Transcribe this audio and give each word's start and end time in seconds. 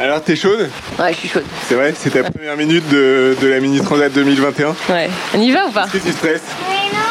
Alors, 0.00 0.22
t'es 0.22 0.34
chaude 0.34 0.70
Ouais, 0.98 1.12
je 1.12 1.18
suis 1.18 1.28
chaude. 1.28 1.44
C'est 1.68 1.74
vrai 1.74 1.92
C'est 1.94 2.08
ta 2.10 2.22
première 2.22 2.56
minute 2.56 2.88
de, 2.88 3.36
de 3.38 3.46
la 3.46 3.60
Mini 3.60 3.80
Transat 3.82 4.10
2021 4.10 4.74
Ouais. 4.88 5.10
On 5.34 5.40
y 5.40 5.50
va 5.52 5.66
ou 5.66 5.70
pas 5.70 5.84
Est-ce 5.84 5.92
que 5.92 6.08
tu 6.08 6.12
stresses 6.12 6.40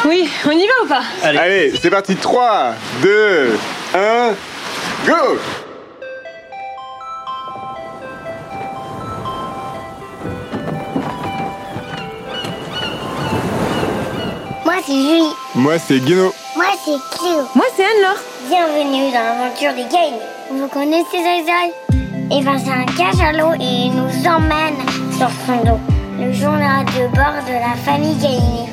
Oui, 0.05 0.28
on 0.47 0.51
y 0.51 0.65
va 0.65 0.73
ou 0.83 0.88
pas 0.88 1.04
Allez, 1.23 1.71
c'est 1.79 1.91
parti 1.91 2.15
3, 2.15 2.73
2, 3.03 3.52
1, 3.94 4.31
go 5.06 5.38
Moi 14.65 14.76
c'est 14.85 14.94
Julie. 14.94 15.33
Moi, 15.56 15.74
c'est 15.79 15.99
Guéno. 15.99 16.34
Moi 16.55 16.66
c'est 16.85 17.17
Cléo. 17.17 17.44
Moi, 17.55 17.66
c'est 17.76 17.84
Anne-Laure. 17.84 18.21
Bienvenue 18.48 19.12
dans 19.12 19.20
l'aventure 19.23 19.73
des 19.73 19.84
gagnés. 19.84 20.21
Vous 20.51 20.67
connaissez 20.67 21.17
Zai? 21.45 21.73
Zai 22.29 22.38
Eh 22.38 22.43
ben 22.43 22.57
c'est 22.57 22.71
un 22.71 22.85
cachalot 22.85 23.53
et 23.59 23.88
il 23.88 23.91
nous 23.91 24.27
emmène 24.27 24.75
sur 25.17 25.29
son 25.45 25.63
dos. 25.65 25.79
Le 26.20 26.31
journal 26.33 26.85
de 26.85 27.15
bord 27.15 27.35
de 27.47 27.53
la 27.53 27.75
famille 27.75 28.15
Gainé. 28.15 28.70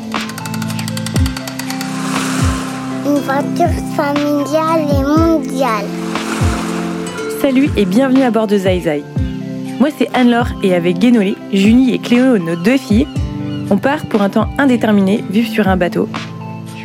Une 3.06 3.20
voiture 3.20 3.74
familiale 3.94 4.86
et 4.90 5.02
mondiale. 5.02 5.84
Salut 7.40 7.70
et 7.76 7.84
bienvenue 7.84 8.22
à 8.22 8.30
bord 8.30 8.46
de 8.46 8.56
Zai 8.56 8.80
Zai. 8.80 9.04
Moi, 9.78 9.90
c'est 9.96 10.08
Anne-Laure 10.14 10.48
et 10.62 10.74
avec 10.74 10.98
Guénolé, 10.98 11.36
Julie 11.52 11.94
et 11.94 11.98
Cléo, 11.98 12.38
nos 12.38 12.56
deux 12.56 12.78
filles, 12.78 13.06
on 13.70 13.76
part 13.76 14.06
pour 14.06 14.22
un 14.22 14.30
temps 14.30 14.48
indéterminé 14.58 15.22
vivre 15.30 15.48
sur 15.48 15.68
un 15.68 15.76
bateau, 15.76 16.08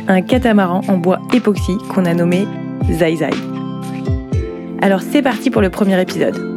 un 0.08 0.20
catamaran 0.20 0.82
en 0.88 0.98
bois 0.98 1.20
époxy 1.32 1.78
qu'on 1.88 2.04
a 2.04 2.14
nommé 2.14 2.46
Zai 2.90 3.16
Zai. 3.16 3.30
Alors 4.82 5.00
c'est 5.00 5.22
parti 5.22 5.48
pour 5.48 5.62
le 5.62 5.70
premier 5.70 6.00
épisode. 6.00 6.51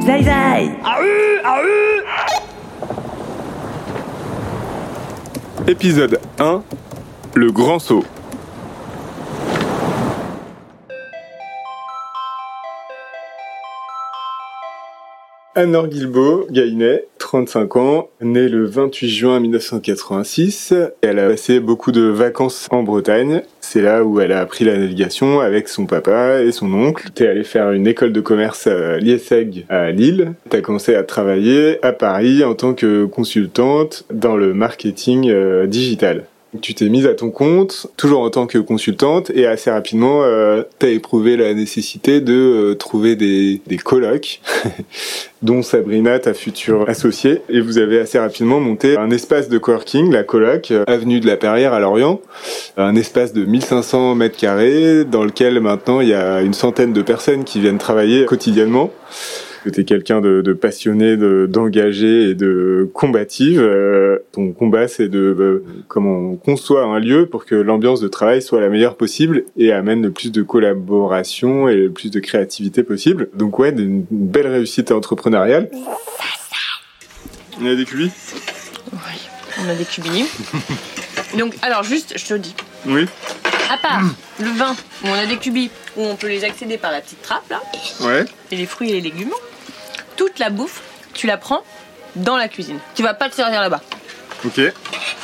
Zai 0.00 0.22
Zai 0.22 0.70
Épisode 5.66 6.20
1, 6.38 6.62
le 7.34 7.52
grand 7.52 7.78
saut. 7.78 8.04
Anne-Laure 15.60 15.88
Guilbeault, 15.88 16.46
Gaïnet, 16.50 17.04
35 17.18 17.76
ans, 17.76 18.08
née 18.22 18.48
le 18.48 18.64
28 18.64 19.08
juin 19.10 19.40
1986. 19.40 20.72
Elle 21.02 21.18
a 21.18 21.28
passé 21.28 21.60
beaucoup 21.60 21.92
de 21.92 22.00
vacances 22.00 22.66
en 22.70 22.82
Bretagne. 22.82 23.42
C'est 23.60 23.82
là 23.82 24.02
où 24.02 24.20
elle 24.20 24.32
a 24.32 24.40
appris 24.40 24.64
la 24.64 24.78
navigation 24.78 25.40
avec 25.40 25.68
son 25.68 25.84
papa 25.84 26.40
et 26.40 26.50
son 26.50 26.72
oncle. 26.72 27.10
T'es 27.14 27.28
allée 27.28 27.44
faire 27.44 27.72
une 27.72 27.86
école 27.86 28.14
de 28.14 28.22
commerce 28.22 28.68
à 28.68 28.96
l'IESEG 28.96 29.66
à 29.68 29.90
Lille. 29.90 30.32
T'as 30.48 30.62
commencé 30.62 30.94
à 30.94 31.02
travailler 31.02 31.78
à 31.84 31.92
Paris 31.92 32.42
en 32.42 32.54
tant 32.54 32.72
que 32.72 33.04
consultante 33.04 34.06
dans 34.10 34.36
le 34.36 34.54
marketing 34.54 35.28
euh, 35.28 35.66
digital. 35.66 36.24
Tu 36.60 36.74
t'es 36.74 36.88
mise 36.88 37.06
à 37.06 37.14
ton 37.14 37.30
compte, 37.30 37.86
toujours 37.96 38.22
en 38.22 38.30
tant 38.30 38.48
que 38.48 38.58
consultante, 38.58 39.30
et 39.30 39.46
assez 39.46 39.70
rapidement, 39.70 40.24
euh, 40.24 40.64
tu 40.80 40.86
as 40.86 40.88
éprouvé 40.90 41.36
la 41.36 41.54
nécessité 41.54 42.20
de 42.20 42.32
euh, 42.32 42.74
trouver 42.74 43.14
des, 43.14 43.62
des 43.68 43.78
dont 45.42 45.62
Sabrina, 45.62 46.18
ta 46.18 46.34
future 46.34 46.88
associée, 46.88 47.42
et 47.48 47.60
vous 47.60 47.78
avez 47.78 48.00
assez 48.00 48.18
rapidement 48.18 48.58
monté 48.58 48.96
un 48.96 49.12
espace 49.12 49.48
de 49.48 49.58
coworking, 49.58 50.10
la 50.10 50.24
coloc, 50.24 50.72
euh, 50.72 50.82
avenue 50.88 51.20
de 51.20 51.26
la 51.28 51.36
Perrière 51.36 51.72
à 51.72 51.78
Lorient, 51.78 52.20
un 52.76 52.96
espace 52.96 53.32
de 53.32 53.44
1500 53.44 54.16
mètres 54.16 54.36
carrés, 54.36 55.04
dans 55.04 55.22
lequel 55.22 55.60
maintenant 55.60 56.00
il 56.00 56.08
y 56.08 56.14
a 56.14 56.42
une 56.42 56.54
centaine 56.54 56.92
de 56.92 57.02
personnes 57.02 57.44
qui 57.44 57.60
viennent 57.60 57.78
travailler 57.78 58.24
quotidiennement 58.24 58.90
que 59.64 59.70
tu 59.70 59.80
es 59.80 59.84
quelqu'un 59.84 60.20
de, 60.20 60.40
de 60.40 60.52
passionné, 60.52 61.16
de- 61.16 61.46
d'engagé 61.48 62.30
et 62.30 62.34
de 62.34 62.88
combative. 62.94 63.60
Euh, 63.60 64.18
ton 64.32 64.52
combat, 64.52 64.88
c'est 64.88 65.08
de 65.08 65.18
euh, 65.18 65.64
comment 65.88 66.30
on 66.32 66.36
conçoit 66.36 66.84
un 66.84 66.98
lieu 66.98 67.26
pour 67.26 67.44
que 67.44 67.54
l'ambiance 67.54 68.00
de 68.00 68.08
travail 68.08 68.40
soit 68.42 68.60
la 68.60 68.68
meilleure 68.68 68.96
possible 68.96 69.44
et 69.56 69.72
amène 69.72 70.02
le 70.02 70.10
plus 70.10 70.32
de 70.32 70.42
collaboration 70.42 71.68
et 71.68 71.76
le 71.76 71.90
plus 71.90 72.10
de 72.10 72.20
créativité 72.20 72.82
possible. 72.82 73.28
Donc 73.34 73.58
ouais, 73.58 73.70
une, 73.70 74.06
une 74.10 74.26
belle 74.28 74.46
réussite 74.46 74.92
entrepreneuriale. 74.92 75.70
On 77.60 77.66
a 77.66 77.74
des 77.74 77.84
cubis? 77.84 78.10
On 79.62 79.68
a 79.68 79.74
des 79.74 79.84
cubis. 79.84 80.24
Donc, 81.38 81.54
alors 81.62 81.82
juste, 81.82 82.14
je 82.16 82.24
te 82.26 82.34
dis, 82.34 82.54
Oui. 82.86 83.04
à 83.70 83.76
part 83.76 84.00
le 84.40 84.48
vin, 84.56 84.72
où 85.04 85.08
on 85.08 85.12
a 85.12 85.26
des 85.26 85.36
cubis, 85.36 85.70
où 85.96 86.02
on 86.04 86.16
peut 86.16 86.28
les 86.28 86.44
accéder 86.44 86.78
par 86.78 86.90
la 86.90 87.00
petite 87.00 87.20
trappe 87.22 87.48
là, 87.50 87.60
Ouais. 88.00 88.24
et 88.50 88.56
les 88.56 88.66
fruits 88.66 88.88
et 88.90 88.92
les 88.94 89.00
légumes, 89.02 89.30
toute 90.20 90.38
la 90.38 90.50
bouffe, 90.50 90.82
tu 91.14 91.26
la 91.26 91.38
prends 91.38 91.62
dans 92.14 92.36
la 92.36 92.48
cuisine. 92.48 92.78
Tu 92.94 93.02
vas 93.02 93.14
pas 93.14 93.30
te 93.30 93.34
servir 93.34 93.58
là-bas. 93.58 93.80
Ok. 94.44 94.60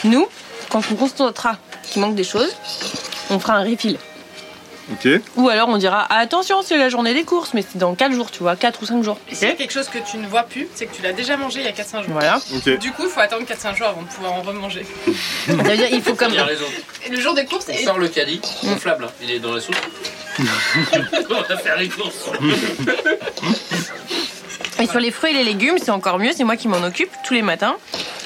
Nous, 0.05 0.27
quand 0.71 0.81
on 0.91 0.95
constatera 0.95 1.59
qu'il 1.83 2.01
manque 2.01 2.15
des 2.15 2.25
choses, 2.25 2.57
on 3.29 3.39
fera 3.39 3.57
un 3.57 3.63
refill. 3.63 3.99
Ok. 4.91 5.07
Ou 5.37 5.51
alors 5.51 5.69
on 5.69 5.77
dira 5.77 6.07
ah, 6.09 6.17
attention, 6.17 6.63
c'est 6.63 6.79
la 6.79 6.89
journée 6.89 7.13
des 7.13 7.25
courses, 7.25 7.53
mais 7.53 7.61
c'est 7.61 7.77
dans 7.77 7.95
4 7.95 8.13
jours, 8.13 8.31
tu 8.31 8.39
vois, 8.39 8.57
4 8.57 8.83
ou 8.83 8.87
5 8.87 9.03
jours. 9.03 9.19
Et 9.31 9.35
s'il 9.35 9.49
y 9.49 9.51
a 9.51 9.55
quelque 9.55 9.73
chose 9.73 9.89
que 9.89 9.99
tu 9.99 10.17
ne 10.17 10.27
vois 10.29 10.45
plus, 10.45 10.67
c'est 10.75 10.87
que 10.87 10.95
tu 10.97 11.03
l'as 11.03 11.13
déjà 11.13 11.37
mangé 11.37 11.61
il 11.61 11.67
y 11.67 11.69
a 11.69 11.73
4-5 11.73 12.05
jours. 12.05 12.13
Voilà. 12.13 12.41
Ok. 12.55 12.79
Du 12.79 12.93
coup, 12.93 13.03
il 13.05 13.11
faut 13.11 13.21
attendre 13.21 13.45
4-5 13.45 13.77
jours 13.77 13.89
avant 13.89 14.01
de 14.01 14.09
pouvoir 14.09 14.33
en 14.33 14.41
remanger. 14.41 14.87
Ça 15.47 15.53
veut 15.53 15.77
dire 15.77 15.89
il 15.93 16.01
faut 16.01 16.15
comme 16.15 16.33
le 17.11 17.21
jour 17.21 17.35
des 17.35 17.45
courses, 17.45 17.67
On 17.69 17.73
et- 17.73 17.85
sort 17.85 17.99
le 17.99 18.09
caddie, 18.09 18.41
gonflable, 18.65 19.05
hein. 19.05 19.11
il 19.21 19.31
est 19.31 19.41
dans 19.41 19.53
la 19.53 19.61
soupe. 19.61 19.77
On 20.39 21.43
va 21.43 21.57
faire 21.59 21.77
les 21.79 21.89
courses. 21.89 22.31
Et 24.81 24.87
sur 24.87 25.01
les 25.01 25.11
fruits 25.11 25.31
et 25.31 25.35
les 25.35 25.45
légumes, 25.45 25.77
c'est 25.79 25.91
encore 25.91 26.19
mieux, 26.19 26.33
c'est 26.37 26.45
moi 26.45 26.57
qui 26.57 26.69
m'en 26.69 26.83
occupe 26.83 27.09
tous 27.27 27.35
les 27.35 27.43
matins. 27.43 27.77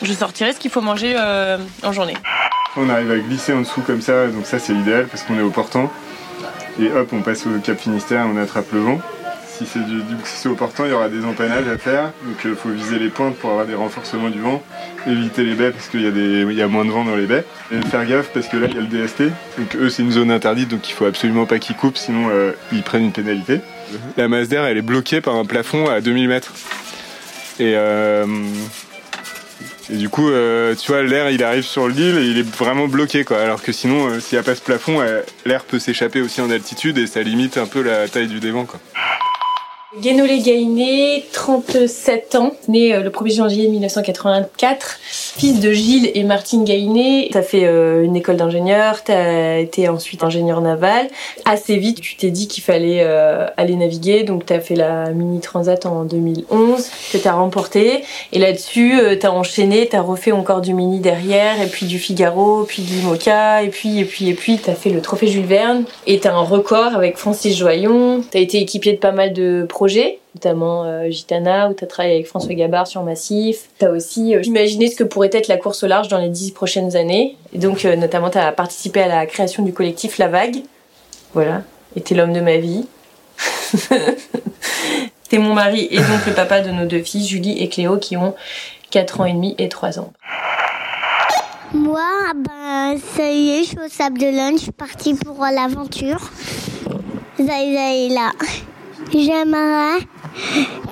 Je 0.02 0.12
sortirai 0.12 0.52
ce 0.52 0.58
qu'il 0.58 0.70
faut 0.70 0.80
manger 0.80 1.14
euh, 1.16 1.58
en 1.82 1.92
journée. 1.92 2.14
On 2.76 2.88
arrive 2.88 3.10
à 3.10 3.18
glisser 3.18 3.52
en 3.52 3.60
dessous 3.60 3.82
comme 3.82 4.00
ça, 4.00 4.26
donc 4.28 4.46
ça 4.46 4.58
c'est 4.58 4.72
l'idéal 4.72 5.06
parce 5.06 5.22
qu'on 5.22 5.38
est 5.38 5.42
au 5.42 5.50
portant. 5.50 5.92
Et 6.80 6.90
hop, 6.90 7.08
on 7.12 7.20
passe 7.20 7.46
au 7.46 7.50
Cap 7.62 7.78
Finistère, 7.78 8.26
on 8.32 8.36
attrape 8.36 8.66
le 8.72 8.80
vent. 8.80 8.98
Si 9.46 9.66
c'est 9.66 9.84
du, 9.84 9.96
du- 10.02 10.14
si 10.24 10.48
au 10.48 10.54
portant, 10.54 10.86
il 10.86 10.90
y 10.90 10.94
aura 10.94 11.08
des 11.08 11.24
empannages 11.24 11.68
à 11.68 11.76
faire. 11.76 12.04
Donc 12.24 12.36
il 12.44 12.54
faut 12.54 12.70
viser 12.70 12.98
les 12.98 13.08
pointes 13.10 13.36
pour 13.36 13.50
avoir 13.50 13.66
des 13.66 13.74
renforcements 13.74 14.30
du 14.30 14.40
vent. 14.40 14.62
Éviter 15.06 15.44
les 15.44 15.54
baies 15.54 15.70
parce 15.70 15.88
qu'il 15.88 16.00
y, 16.02 16.06
a 16.06 16.52
y 16.52 16.62
a 16.62 16.68
moins 16.68 16.84
de 16.84 16.90
vent 16.90 17.04
dans 17.04 17.16
les 17.16 17.26
baies. 17.26 17.44
Et 17.70 17.80
faire 17.88 18.06
gaffe 18.06 18.30
parce 18.32 18.46
que 18.48 18.56
là 18.56 18.66
il 18.70 18.74
y 18.74 18.78
a 18.78 18.80
le 18.80 18.86
DST. 18.86 19.22
Donc 19.58 19.76
eux 19.76 19.90
c'est 19.90 20.02
une 20.02 20.12
zone 20.12 20.30
interdite 20.30 20.68
donc 20.68 20.88
il 20.88 20.92
faut 20.94 21.04
absolument 21.04 21.44
pas 21.46 21.58
qu'ils 21.58 21.76
coupent 21.76 21.98
sinon 21.98 22.28
euh, 22.30 22.52
ils 22.72 22.82
prennent 22.82 23.04
une 23.04 23.12
pénalité. 23.12 23.60
La 24.16 24.28
masse 24.28 24.48
d'air 24.48 24.64
elle 24.64 24.78
est 24.78 24.82
bloquée 24.82 25.20
par 25.20 25.34
un 25.36 25.44
plafond 25.44 25.88
à 25.88 26.00
2000 26.00 26.28
mètres. 26.28 26.52
Et 27.58 27.74
euh, 27.76 28.26
et 29.92 29.96
du 29.96 30.08
coup, 30.08 30.30
euh, 30.30 30.74
tu 30.76 30.92
vois, 30.92 31.02
l'air 31.02 31.30
il 31.30 31.42
arrive 31.42 31.64
sur 31.64 31.88
l'île 31.88 32.18
et 32.18 32.26
il 32.26 32.38
est 32.38 32.56
vraiment 32.56 32.86
bloqué 32.86 33.24
quoi. 33.24 33.40
Alors 33.40 33.62
que 33.62 33.72
sinon, 33.72 34.08
euh, 34.08 34.20
s'il 34.20 34.36
n'y 34.36 34.40
a 34.40 34.44
pas 34.44 34.54
ce 34.54 34.62
plafond, 34.62 35.00
l'air 35.44 35.64
peut 35.64 35.78
s'échapper 35.78 36.20
aussi 36.20 36.40
en 36.40 36.50
altitude 36.50 36.96
et 36.98 37.06
ça 37.06 37.22
limite 37.22 37.58
un 37.58 37.66
peu 37.66 37.82
la 37.82 38.08
taille 38.08 38.28
du 38.28 38.40
dévent 38.40 38.66
quoi. 38.66 38.80
Guénolé 39.98 40.38
Gainé, 40.38 41.24
37 41.32 42.36
ans, 42.36 42.52
né 42.68 42.94
euh, 42.94 43.02
le 43.02 43.10
1er 43.10 43.34
janvier 43.34 43.66
1984, 43.66 45.00
fils 45.02 45.58
de 45.58 45.72
Gilles 45.72 46.12
et 46.14 46.22
Martine 46.22 46.62
Gainé. 46.62 47.28
T'as 47.32 47.42
fait 47.42 47.64
euh, 47.64 48.04
une 48.04 48.14
école 48.14 48.36
d'ingénieur, 48.36 49.02
t'as 49.02 49.58
été 49.58 49.88
ensuite 49.88 50.22
ingénieur 50.22 50.60
naval. 50.60 51.08
Assez 51.44 51.76
vite, 51.76 52.00
tu 52.00 52.14
t'es 52.14 52.30
dit 52.30 52.46
qu'il 52.46 52.62
fallait 52.62 53.00
euh, 53.00 53.48
aller 53.56 53.74
naviguer, 53.74 54.22
donc 54.22 54.46
t'as 54.46 54.60
fait 54.60 54.76
la 54.76 55.10
Mini 55.10 55.40
Transat 55.40 55.84
en 55.86 56.04
2011, 56.04 56.88
que 57.12 57.18
t'as 57.18 57.32
remporté. 57.32 58.04
Et 58.32 58.38
là-dessus, 58.38 58.94
t'as 59.18 59.30
enchaîné, 59.30 59.88
t'as 59.88 60.02
refait 60.02 60.30
encore 60.30 60.60
du 60.60 60.72
Mini 60.72 61.00
derrière, 61.00 61.60
et 61.60 61.66
puis 61.66 61.86
du 61.86 61.98
Figaro, 61.98 62.62
puis 62.62 62.84
du 62.84 62.98
Mocha, 63.02 63.64
et 63.64 63.70
puis, 63.70 63.98
et 63.98 64.04
puis, 64.04 64.28
et 64.28 64.34
puis, 64.34 64.58
t'as 64.58 64.74
fait 64.74 64.90
le 64.90 65.00
Trophée 65.00 65.26
Jules 65.26 65.46
Verne. 65.46 65.82
Et 66.06 66.20
t'as 66.20 66.32
un 66.32 66.42
record 66.42 66.94
avec 66.94 67.16
Francis 67.16 67.56
Joyon. 67.56 68.22
T'as 68.30 68.38
été 68.38 68.58
équipier 68.58 68.92
de 68.92 68.98
pas 68.98 69.10
mal 69.10 69.32
de 69.32 69.66
notamment 70.34 70.84
euh, 70.84 71.10
Gitana, 71.10 71.68
où 71.68 71.74
t'as 71.74 71.86
travaillé 71.86 72.14
avec 72.16 72.26
François 72.26 72.54
Gabard 72.54 72.86
sur 72.86 73.02
Massif. 73.02 73.68
T'as 73.78 73.90
aussi 73.90 74.34
euh, 74.34 74.42
imaginé 74.42 74.88
ce 74.88 74.96
que 74.96 75.04
pourrait 75.04 75.30
être 75.32 75.48
la 75.48 75.56
course 75.56 75.82
au 75.82 75.86
large 75.86 76.08
dans 76.08 76.18
les 76.18 76.28
dix 76.28 76.50
prochaines 76.52 76.96
années. 76.96 77.36
Et 77.52 77.58
donc, 77.58 77.84
euh, 77.84 77.96
notamment, 77.96 78.30
t'as 78.30 78.52
participé 78.52 79.00
à 79.00 79.08
la 79.08 79.26
création 79.26 79.62
du 79.62 79.72
collectif 79.72 80.18
La 80.18 80.28
Vague. 80.28 80.62
Voilà. 81.34 81.62
Et 81.96 82.00
t'es 82.00 82.14
l'homme 82.14 82.32
de 82.32 82.40
ma 82.40 82.58
vie. 82.58 82.86
t'es 85.28 85.38
mon 85.38 85.54
mari 85.54 85.88
et 85.90 85.96
donc 85.96 86.26
le 86.26 86.34
papa 86.34 86.60
de 86.60 86.70
nos 86.70 86.86
deux 86.86 87.02
filles, 87.02 87.26
Julie 87.26 87.62
et 87.62 87.68
Cléo, 87.68 87.96
qui 87.96 88.16
ont 88.16 88.34
4 88.90 89.20
ans 89.20 89.24
et 89.24 89.32
demi 89.32 89.54
et 89.58 89.68
3 89.68 89.98
ans. 89.98 90.12
Moi, 91.72 92.02
ben, 92.34 92.96
ça 93.16 93.30
y 93.30 93.50
est, 93.50 93.62
je 93.62 93.68
suis 93.68 93.78
au 93.78 93.88
sable 93.88 94.18
de 94.18 94.26
lunch, 94.26 94.56
je 94.56 94.62
suis 94.64 94.72
partie 94.72 95.14
pour 95.14 95.38
l'aventure. 95.40 96.30
Zai 97.38 98.06
est 98.06 98.08
là. 98.08 98.32
J'aimerais 99.12 100.06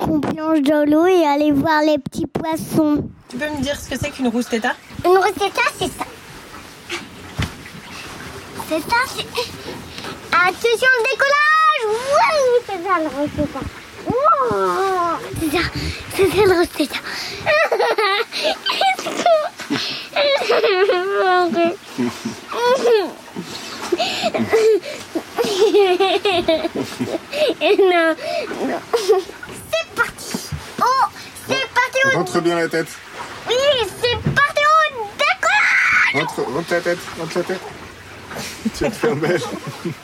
qu'on 0.01 0.19
plonge 0.19 0.61
dans 0.61 0.89
l'eau 0.89 1.07
et 1.07 1.25
aller 1.25 1.51
voir 1.51 1.81
les 1.85 1.97
petits 1.97 2.27
poissons. 2.27 3.07
Tu 3.29 3.37
peux 3.37 3.49
me 3.49 3.61
dire 3.61 3.79
ce 3.79 3.89
que 3.89 3.97
c'est 3.97 4.09
qu'une 4.11 4.27
rousse 4.27 4.49
tétard 4.49 4.75
Une 5.05 5.17
recette, 5.17 5.53
c'est 5.77 5.87
ça. 5.87 6.05
C'est 8.67 8.81
ça, 8.81 8.97
c'est... 9.07 9.25
Attention, 10.31 10.89
le 10.97 11.03
décollage 11.11 11.83
Oui, 11.87 11.95
c'est 12.65 12.81
ça, 12.83 12.99
le 12.99 13.07
recette. 13.07 13.55
Oh, 14.07 14.13
c'est 15.39 15.51
ça, 15.51 15.63
c'est 16.15 16.29
ça 16.29 16.43
le. 16.45 16.65
non, 27.61 28.15
non. 28.67 28.79
C'est 29.71 29.89
parti. 29.95 30.37
Oh, 30.81 31.05
c'est 31.47 31.67
parti. 31.73 31.99
on- 32.05 32.17
Rentre 32.17 32.41
bien 32.41 32.55
la 32.55 32.67
tête. 32.67 32.87
Oui, 33.47 33.55
c'est 34.01 34.31
parti. 34.33 34.61
on- 34.63 35.05
D'accord. 35.17 36.21
Rentre, 36.25 36.53
rentre 36.53 36.71
la 36.73 36.81
tête, 36.81 36.99
rentre 37.19 37.37
la 37.37 37.43
tête. 37.43 37.59
Tu 38.77 38.83
vas 38.83 38.89
te 38.89 38.95
faire 38.95 39.15
mal. 39.15 39.39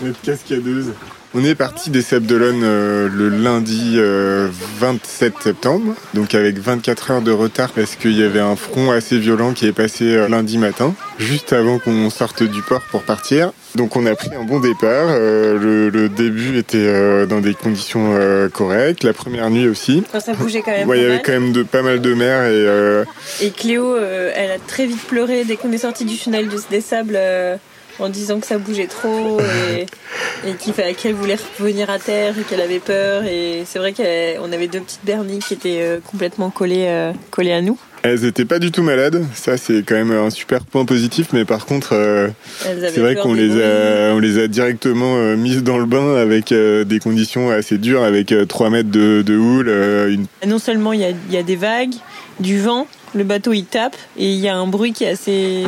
Notre 0.00 0.20
cascadeuse. 0.22 0.92
On 1.36 1.44
est 1.44 1.54
parti 1.56 1.90
des 1.90 2.02
Sables 2.02 2.26
d'Olonne 2.26 2.62
euh, 2.62 3.08
le 3.12 3.28
lundi 3.28 3.94
euh, 3.96 4.48
27 4.78 5.34
septembre, 5.42 5.94
donc 6.14 6.32
avec 6.34 6.58
24 6.58 7.10
heures 7.10 7.22
de 7.22 7.32
retard 7.32 7.70
parce 7.72 7.96
qu'il 7.96 8.12
y 8.16 8.22
avait 8.22 8.40
un 8.40 8.54
front 8.54 8.92
assez 8.92 9.18
violent 9.18 9.52
qui 9.52 9.66
est 9.66 9.72
passé 9.72 10.04
euh, 10.14 10.28
lundi 10.28 10.58
matin, 10.58 10.94
juste 11.18 11.52
avant 11.52 11.78
qu'on 11.78 12.10
sorte 12.10 12.42
du 12.42 12.62
port 12.62 12.82
pour 12.90 13.02
partir. 13.02 13.52
Donc 13.74 13.96
on 13.96 14.06
a 14.06 14.14
pris 14.14 14.30
un 14.34 14.44
bon 14.44 14.60
départ. 14.60 15.06
euh, 15.10 15.58
le, 15.58 15.88
le 15.88 16.08
début 16.08 16.58
était 16.58 16.78
euh, 16.78 17.26
dans 17.26 17.40
des 17.40 17.54
conditions 17.54 18.14
euh, 18.16 18.48
correctes, 18.48 19.04
la 19.04 19.12
première 19.12 19.50
nuit 19.50 19.68
aussi. 19.68 20.02
Enfin, 20.08 20.20
ça 20.20 20.34
bougeait 20.34 20.62
quand 20.62 20.70
même. 20.72 20.88
Ouais, 20.88 20.98
il 20.98 21.02
y 21.02 21.06
avait 21.06 21.22
quand 21.22 21.32
même 21.32 21.52
de, 21.52 21.62
pas 21.62 21.82
mal 21.82 22.00
de 22.00 22.14
mer 22.14 22.44
et 22.44 22.50
euh, 22.52 23.04
Et 23.40 23.50
Cléo, 23.50 23.94
euh, 23.96 24.32
elle 24.34 24.50
a 24.52 24.58
très 24.58 24.86
vite 24.86 25.02
pleuré 25.06 25.44
dès 25.44 25.56
qu'on 25.56 25.72
est 25.72 25.78
sorti 25.78 26.04
du 26.04 26.16
tunnel 26.16 26.48
des 26.70 26.80
sables 26.80 27.14
euh, 27.16 27.56
en 27.98 28.08
disant 28.08 28.40
que 28.40 28.46
ça 28.46 28.58
bougeait 28.58 28.86
trop 28.88 29.38
et, 29.40 29.86
et 30.46 30.72
fallait 30.72 30.94
qu'elle 30.94 31.14
voulait 31.14 31.36
revenir 31.58 31.90
à 31.90 31.98
terre 31.98 32.38
et 32.38 32.42
qu'elle 32.42 32.60
avait 32.60 32.80
peur. 32.80 33.24
Et 33.24 33.62
c'est 33.66 33.78
vrai 33.78 33.92
qu'on 33.92 34.52
avait 34.52 34.68
deux 34.68 34.80
petites 34.80 35.04
bernies 35.04 35.38
qui 35.38 35.54
étaient 35.54 35.80
euh, 35.80 35.98
complètement 36.00 36.50
collées, 36.50 36.86
euh, 36.88 37.12
collées 37.30 37.52
à 37.52 37.62
nous. 37.62 37.78
Elles 38.04 38.26
étaient 38.26 38.44
pas 38.44 38.58
du 38.58 38.70
tout 38.70 38.82
malades, 38.82 39.24
ça 39.32 39.56
c'est 39.56 39.82
quand 39.82 39.94
même 39.94 40.12
un 40.12 40.28
super 40.28 40.66
point 40.66 40.84
positif, 40.84 41.28
mais 41.32 41.46
par 41.46 41.64
contre, 41.64 41.94
euh, 41.94 42.28
c'est 42.60 42.98
vrai 42.98 43.16
qu'on 43.16 43.32
les 43.32 43.52
a, 43.52 44.12
on 44.12 44.18
les 44.18 44.38
a 44.38 44.46
directement 44.46 45.16
euh, 45.16 45.36
mises 45.36 45.62
dans 45.62 45.78
le 45.78 45.86
bain 45.86 46.14
avec 46.16 46.52
euh, 46.52 46.84
des 46.84 46.98
conditions 46.98 47.50
assez 47.50 47.78
dures, 47.78 48.02
avec 48.02 48.30
euh, 48.30 48.44
3 48.44 48.68
mètres 48.68 48.90
de, 48.90 49.22
de 49.22 49.38
houle, 49.38 49.70
une... 50.10 50.26
Et 50.42 50.46
Non 50.46 50.58
seulement 50.58 50.92
il 50.92 51.00
y 51.00 51.04
a, 51.04 51.10
il 51.12 51.32
y 51.32 51.38
a 51.38 51.42
des 51.42 51.56
vagues, 51.56 51.94
du 52.40 52.60
vent, 52.60 52.86
le 53.14 53.24
bateau 53.24 53.54
il 53.54 53.64
tape 53.64 53.96
et 54.18 54.30
il 54.30 54.38
y 54.38 54.48
a 54.48 54.54
un 54.54 54.66
bruit 54.66 54.92
qui 54.92 55.04
est 55.04 55.10
assez 55.10 55.64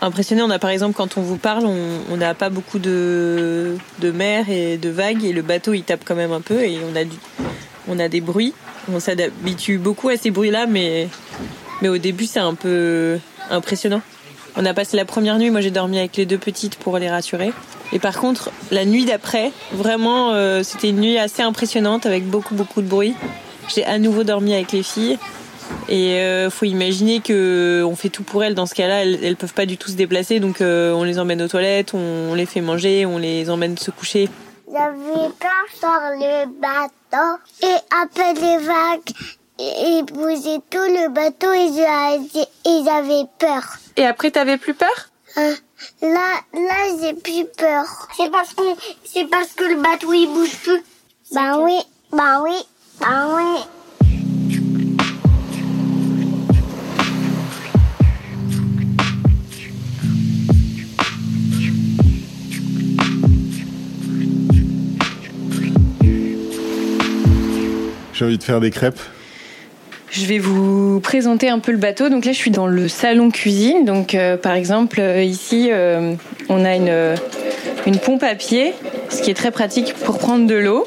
impressionnant. 0.00 0.46
On 0.46 0.50
a 0.50 0.58
par 0.58 0.70
exemple 0.70 0.94
quand 0.94 1.16
on 1.16 1.22
vous 1.22 1.36
parle, 1.36 1.66
on 1.66 1.76
on 2.10 2.16
n'a 2.16 2.34
pas 2.34 2.50
beaucoup 2.50 2.78
de, 2.78 3.76
de 4.00 4.10
mer 4.10 4.48
et 4.48 4.76
de 4.76 4.88
vagues 4.88 5.24
et 5.24 5.32
le 5.32 5.42
bateau 5.42 5.72
il 5.72 5.82
tape 5.82 6.02
quand 6.04 6.14
même 6.14 6.32
un 6.32 6.40
peu 6.40 6.62
et 6.62 6.78
on 6.90 6.96
a, 6.96 7.04
du, 7.04 7.16
on 7.88 7.98
a 7.98 8.08
des 8.08 8.20
bruits. 8.20 8.54
On 8.92 9.00
s'habitue 9.00 9.78
beaucoup 9.78 10.08
à 10.08 10.16
ces 10.16 10.30
bruits-là, 10.30 10.66
mais, 10.66 11.08
mais 11.82 11.88
au 11.88 11.98
début 11.98 12.26
c'est 12.26 12.40
un 12.40 12.54
peu 12.54 13.18
impressionnant. 13.50 14.00
On 14.56 14.64
a 14.64 14.74
passé 14.74 14.96
la 14.96 15.04
première 15.04 15.38
nuit, 15.38 15.50
moi 15.50 15.60
j'ai 15.60 15.70
dormi 15.70 15.98
avec 15.98 16.16
les 16.16 16.26
deux 16.26 16.38
petites 16.38 16.76
pour 16.76 16.98
les 16.98 17.10
rassurer. 17.10 17.52
Et 17.92 17.98
par 17.98 18.18
contre, 18.18 18.50
la 18.70 18.84
nuit 18.84 19.04
d'après, 19.04 19.52
vraiment, 19.72 20.32
euh, 20.32 20.62
c'était 20.62 20.90
une 20.90 21.00
nuit 21.00 21.18
assez 21.18 21.42
impressionnante 21.42 22.06
avec 22.06 22.26
beaucoup 22.26 22.54
beaucoup 22.54 22.82
de 22.82 22.88
bruit. 22.88 23.14
J'ai 23.74 23.84
à 23.84 23.98
nouveau 23.98 24.24
dormi 24.24 24.54
avec 24.54 24.72
les 24.72 24.82
filles. 24.82 25.18
Et 25.88 26.20
euh, 26.20 26.50
faut 26.50 26.66
imaginer 26.66 27.20
que 27.20 27.82
on 27.86 27.96
fait 27.96 28.08
tout 28.08 28.22
pour 28.22 28.44
elles. 28.44 28.54
Dans 28.54 28.66
ce 28.66 28.74
cas-là, 28.74 29.02
elles, 29.02 29.24
elles 29.24 29.36
peuvent 29.36 29.54
pas 29.54 29.66
du 29.66 29.76
tout 29.78 29.90
se 29.90 29.96
déplacer, 29.96 30.40
donc 30.40 30.60
euh, 30.60 30.92
on 30.92 31.04
les 31.04 31.18
emmène 31.18 31.40
aux 31.42 31.48
toilettes, 31.48 31.94
on, 31.94 32.30
on 32.30 32.34
les 32.34 32.46
fait 32.46 32.60
manger, 32.60 33.06
on 33.06 33.18
les 33.18 33.48
emmène 33.50 33.76
se 33.78 33.90
coucher. 33.90 34.28
J'avais 34.70 35.28
peur 35.40 35.64
sur 35.78 35.88
le 35.88 36.46
bateau 36.60 37.38
et 37.62 37.76
après 38.02 38.34
les 38.34 38.58
vagues, 38.58 39.14
ils 39.58 40.04
bougeaient 40.04 40.60
tout 40.70 40.78
le 40.78 41.08
bateau 41.08 41.52
et 41.52 42.88
avaient 42.88 43.26
peur. 43.38 43.62
Et 43.96 44.04
après, 44.04 44.30
t'avais 44.30 44.58
plus 44.58 44.74
peur? 44.74 45.08
Hein, 45.36 45.54
Là, 46.02 46.40
là, 46.52 46.96
j'ai 47.00 47.14
plus 47.14 47.44
peur. 47.56 47.84
C'est 48.16 48.30
parce 48.30 48.52
que, 48.54 48.62
c'est 49.04 49.26
parce 49.26 49.52
que 49.52 49.64
le 49.64 49.76
bateau 49.76 50.12
il 50.12 50.26
bouge 50.26 50.56
plus. 50.62 50.82
Bah 51.32 51.58
oui, 51.60 51.78
bah 52.12 52.42
oui, 52.42 52.56
bah 53.00 53.28
oui. 53.36 53.60
J'ai 68.18 68.24
envie 68.24 68.38
de 68.38 68.42
faire 68.42 68.58
des 68.58 68.72
crêpes. 68.72 68.98
Je 70.10 70.26
vais 70.26 70.40
vous 70.40 70.98
présenter 71.00 71.50
un 71.50 71.60
peu 71.60 71.70
le 71.70 71.78
bateau. 71.78 72.08
Donc 72.08 72.24
là, 72.24 72.32
je 72.32 72.36
suis 72.36 72.50
dans 72.50 72.66
le 72.66 72.88
salon 72.88 73.30
cuisine. 73.30 73.84
Donc, 73.84 74.14
euh, 74.14 74.36
par 74.36 74.54
exemple, 74.54 74.98
euh, 75.00 75.22
ici, 75.22 75.68
euh, 75.70 76.14
on 76.48 76.64
a 76.64 76.74
une, 76.74 77.16
une 77.86 77.98
pompe 77.98 78.24
à 78.24 78.34
pied, 78.34 78.74
ce 79.10 79.22
qui 79.22 79.30
est 79.30 79.34
très 79.34 79.52
pratique 79.52 79.94
pour 79.94 80.18
prendre 80.18 80.48
de 80.48 80.54
l'eau. 80.56 80.84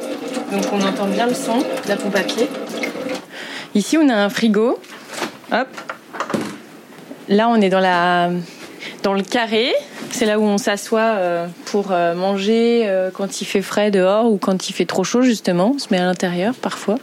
Donc, 0.52 0.64
on 0.74 0.82
entend 0.82 1.08
bien 1.08 1.28
le 1.28 1.34
son 1.34 1.60
de 1.60 1.88
la 1.88 1.96
pompe 1.96 2.16
à 2.18 2.24
pied. 2.24 2.50
Ici, 3.76 3.98
on 3.98 4.10
a 4.10 4.16
un 4.16 4.30
frigo. 4.30 4.78
Hop. 5.54 5.68
Là, 7.30 7.48
on 7.48 7.62
est 7.62 7.70
dans 7.70 7.80
la 7.80 8.30
dans 9.04 9.14
le 9.14 9.24
carré. 9.24 9.72
C'est 10.10 10.26
là 10.26 10.38
où 10.38 10.44
on 10.44 10.58
s'assoit 10.58 11.16
pour 11.66 11.92
manger 11.92 12.86
quand 13.14 13.40
il 13.40 13.46
fait 13.46 13.62
frais 13.62 13.90
dehors 13.90 14.30
ou 14.30 14.38
quand 14.38 14.68
il 14.68 14.74
fait 14.74 14.86
trop 14.86 15.06
chaud 15.06 15.22
justement. 15.22 15.72
On 15.76 15.80
se 15.80 15.88
met 15.92 15.98
à 16.00 16.04
l'intérieur 16.04 16.54
parfois. 16.54 16.98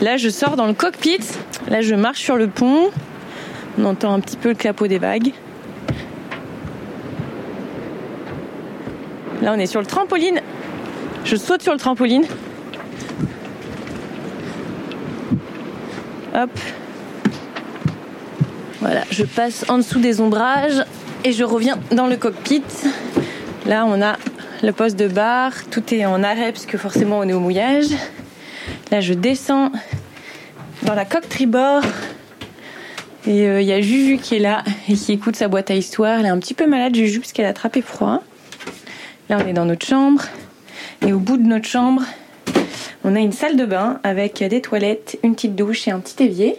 Là, 0.00 0.16
je 0.16 0.28
sors 0.28 0.56
dans 0.56 0.66
le 0.66 0.72
cockpit. 0.72 1.20
Là, 1.68 1.80
je 1.80 1.94
marche 1.94 2.20
sur 2.20 2.36
le 2.36 2.48
pont. 2.48 2.90
On 3.78 3.84
entend 3.84 4.12
un 4.12 4.20
petit 4.20 4.36
peu 4.36 4.50
le 4.50 4.54
clapot 4.54 4.86
des 4.86 4.98
vagues. 4.98 5.32
Là, 9.42 9.52
on 9.54 9.58
est 9.58 9.66
sur 9.66 9.80
le 9.80 9.86
trampoline. 9.86 10.40
Je 11.24 11.36
saute 11.36 11.62
sur 11.62 11.72
le 11.72 11.78
trampoline. 11.78 12.24
Hop. 16.34 16.50
Voilà, 18.80 19.02
je 19.10 19.24
passe 19.24 19.64
en 19.68 19.78
dessous 19.78 20.00
des 20.00 20.20
ombrages 20.20 20.84
et 21.24 21.32
je 21.32 21.44
reviens 21.44 21.78
dans 21.92 22.06
le 22.06 22.16
cockpit. 22.16 22.64
Là, 23.66 23.84
on 23.86 24.02
a 24.02 24.16
le 24.62 24.72
poste 24.72 24.98
de 24.98 25.06
bar. 25.06 25.52
Tout 25.70 25.94
est 25.94 26.04
en 26.04 26.22
arrêt 26.22 26.52
parce 26.52 26.66
que 26.66 26.78
forcément, 26.78 27.18
on 27.18 27.28
est 27.28 27.32
au 27.32 27.40
mouillage. 27.40 27.86
Là, 28.92 29.00
je 29.00 29.14
descends 29.14 29.72
dans 30.82 30.92
la 30.92 31.06
coque 31.06 31.26
tribord. 31.26 31.80
Et 33.26 33.48
euh, 33.48 33.62
il 33.62 33.66
y 33.66 33.72
a 33.72 33.80
Juju 33.80 34.18
qui 34.18 34.36
est 34.36 34.38
là 34.38 34.64
et 34.86 34.92
qui 34.92 35.12
écoute 35.12 35.34
sa 35.34 35.48
boîte 35.48 35.70
à 35.70 35.74
histoire. 35.74 36.18
Elle 36.18 36.26
est 36.26 36.28
un 36.28 36.38
petit 36.38 36.52
peu 36.52 36.66
malade, 36.66 36.94
Juju, 36.94 37.20
parce 37.20 37.32
qu'elle 37.32 37.46
a 37.46 37.48
attrapé 37.48 37.80
froid. 37.80 38.22
Là, 39.30 39.38
on 39.42 39.48
est 39.48 39.54
dans 39.54 39.64
notre 39.64 39.86
chambre. 39.86 40.24
Et 41.06 41.14
au 41.14 41.18
bout 41.18 41.38
de 41.38 41.42
notre 41.44 41.66
chambre, 41.66 42.02
on 43.02 43.16
a 43.16 43.20
une 43.20 43.32
salle 43.32 43.56
de 43.56 43.64
bain 43.64 43.98
avec 44.04 44.44
des 44.44 44.60
toilettes, 44.60 45.18
une 45.24 45.34
petite 45.34 45.56
douche 45.56 45.88
et 45.88 45.90
un 45.90 45.98
petit 45.98 46.24
évier. 46.24 46.56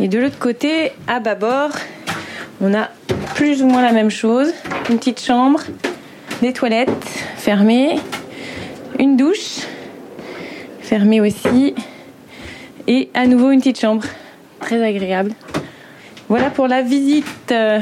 Et 0.00 0.08
de 0.08 0.18
l'autre 0.18 0.38
côté, 0.38 0.92
à 1.08 1.20
bâbord, 1.20 1.72
on 2.62 2.72
a 2.72 2.88
plus 3.34 3.62
ou 3.62 3.66
moins 3.66 3.82
la 3.82 3.92
même 3.92 4.10
chose. 4.10 4.50
Une 4.88 4.96
petite 4.96 5.20
chambre, 5.20 5.60
des 6.40 6.54
toilettes 6.54 6.88
fermées, 7.36 7.98
une 8.98 9.18
douche 9.18 9.66
fermée 10.92 11.22
aussi, 11.22 11.74
et 12.86 13.08
à 13.14 13.26
nouveau 13.26 13.50
une 13.50 13.60
petite 13.60 13.80
chambre. 13.80 14.04
Très 14.60 14.84
agréable. 14.84 15.32
Voilà 16.28 16.50
pour 16.50 16.68
la 16.68 16.82
visite. 16.82 17.24
Euh, 17.50 17.80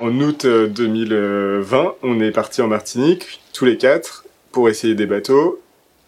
En 0.00 0.18
août 0.18 0.46
euh, 0.46 0.66
2020, 0.66 1.94
on 2.02 2.20
est 2.20 2.30
parti 2.30 2.62
en 2.62 2.68
Martinique, 2.68 3.42
tous 3.52 3.66
les 3.66 3.76
quatre, 3.76 4.24
pour 4.50 4.70
essayer 4.70 4.94
des 4.94 5.04
bateaux, 5.04 5.60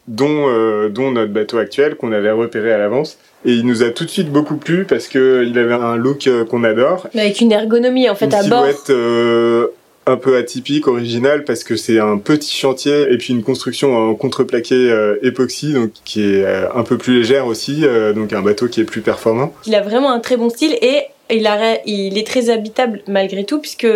dont, 0.08 0.48
euh, 0.48 0.88
dont 0.88 1.10
notre 1.10 1.32
bateau 1.32 1.58
actuel 1.58 1.96
qu'on 1.96 2.12
avait 2.12 2.30
repéré 2.30 2.72
à 2.72 2.78
l'avance. 2.78 3.18
Et 3.44 3.52
il 3.52 3.66
nous 3.66 3.82
a 3.82 3.90
tout 3.90 4.04
de 4.04 4.10
suite 4.10 4.30
beaucoup 4.30 4.56
plu 4.56 4.86
parce 4.86 5.08
qu'il 5.08 5.58
avait 5.58 5.74
un 5.74 5.96
look 5.96 6.26
euh, 6.26 6.46
qu'on 6.46 6.64
adore. 6.64 7.08
Mais 7.14 7.20
avec 7.22 7.40
une 7.42 7.52
ergonomie 7.52 8.08
en 8.08 8.14
fait 8.14 8.26
une 8.26 8.34
à 8.34 8.42
bord. 8.44 8.64
silhouette 8.64 8.90
euh, 8.90 9.66
un 10.06 10.16
peu 10.16 10.36
atypique, 10.36 10.88
originale, 10.88 11.44
parce 11.44 11.64
que 11.64 11.76
c'est 11.76 11.98
un 11.98 12.18
petit 12.18 12.56
chantier 12.56 13.12
et 13.12 13.18
puis 13.18 13.32
une 13.32 13.42
construction 13.42 13.96
en 13.96 14.14
contreplaqué 14.14 14.74
euh, 14.74 15.16
époxy, 15.22 15.72
donc 15.74 15.92
qui 16.04 16.22
est 16.22 16.44
euh, 16.44 16.66
un 16.74 16.82
peu 16.82 16.98
plus 16.98 17.18
légère 17.18 17.46
aussi, 17.46 17.80
euh, 17.84 18.12
donc 18.12 18.32
un 18.32 18.42
bateau 18.42 18.68
qui 18.68 18.80
est 18.80 18.84
plus 18.84 19.00
performant. 19.00 19.52
Il 19.66 19.74
a 19.74 19.80
vraiment 19.80 20.10
un 20.10 20.20
très 20.20 20.36
bon 20.36 20.50
style 20.50 20.76
et 20.80 21.04
il 21.30 22.18
est 22.18 22.26
très 22.26 22.50
habitable 22.50 23.02
malgré 23.06 23.44
tout 23.44 23.60
puisque 23.60 23.86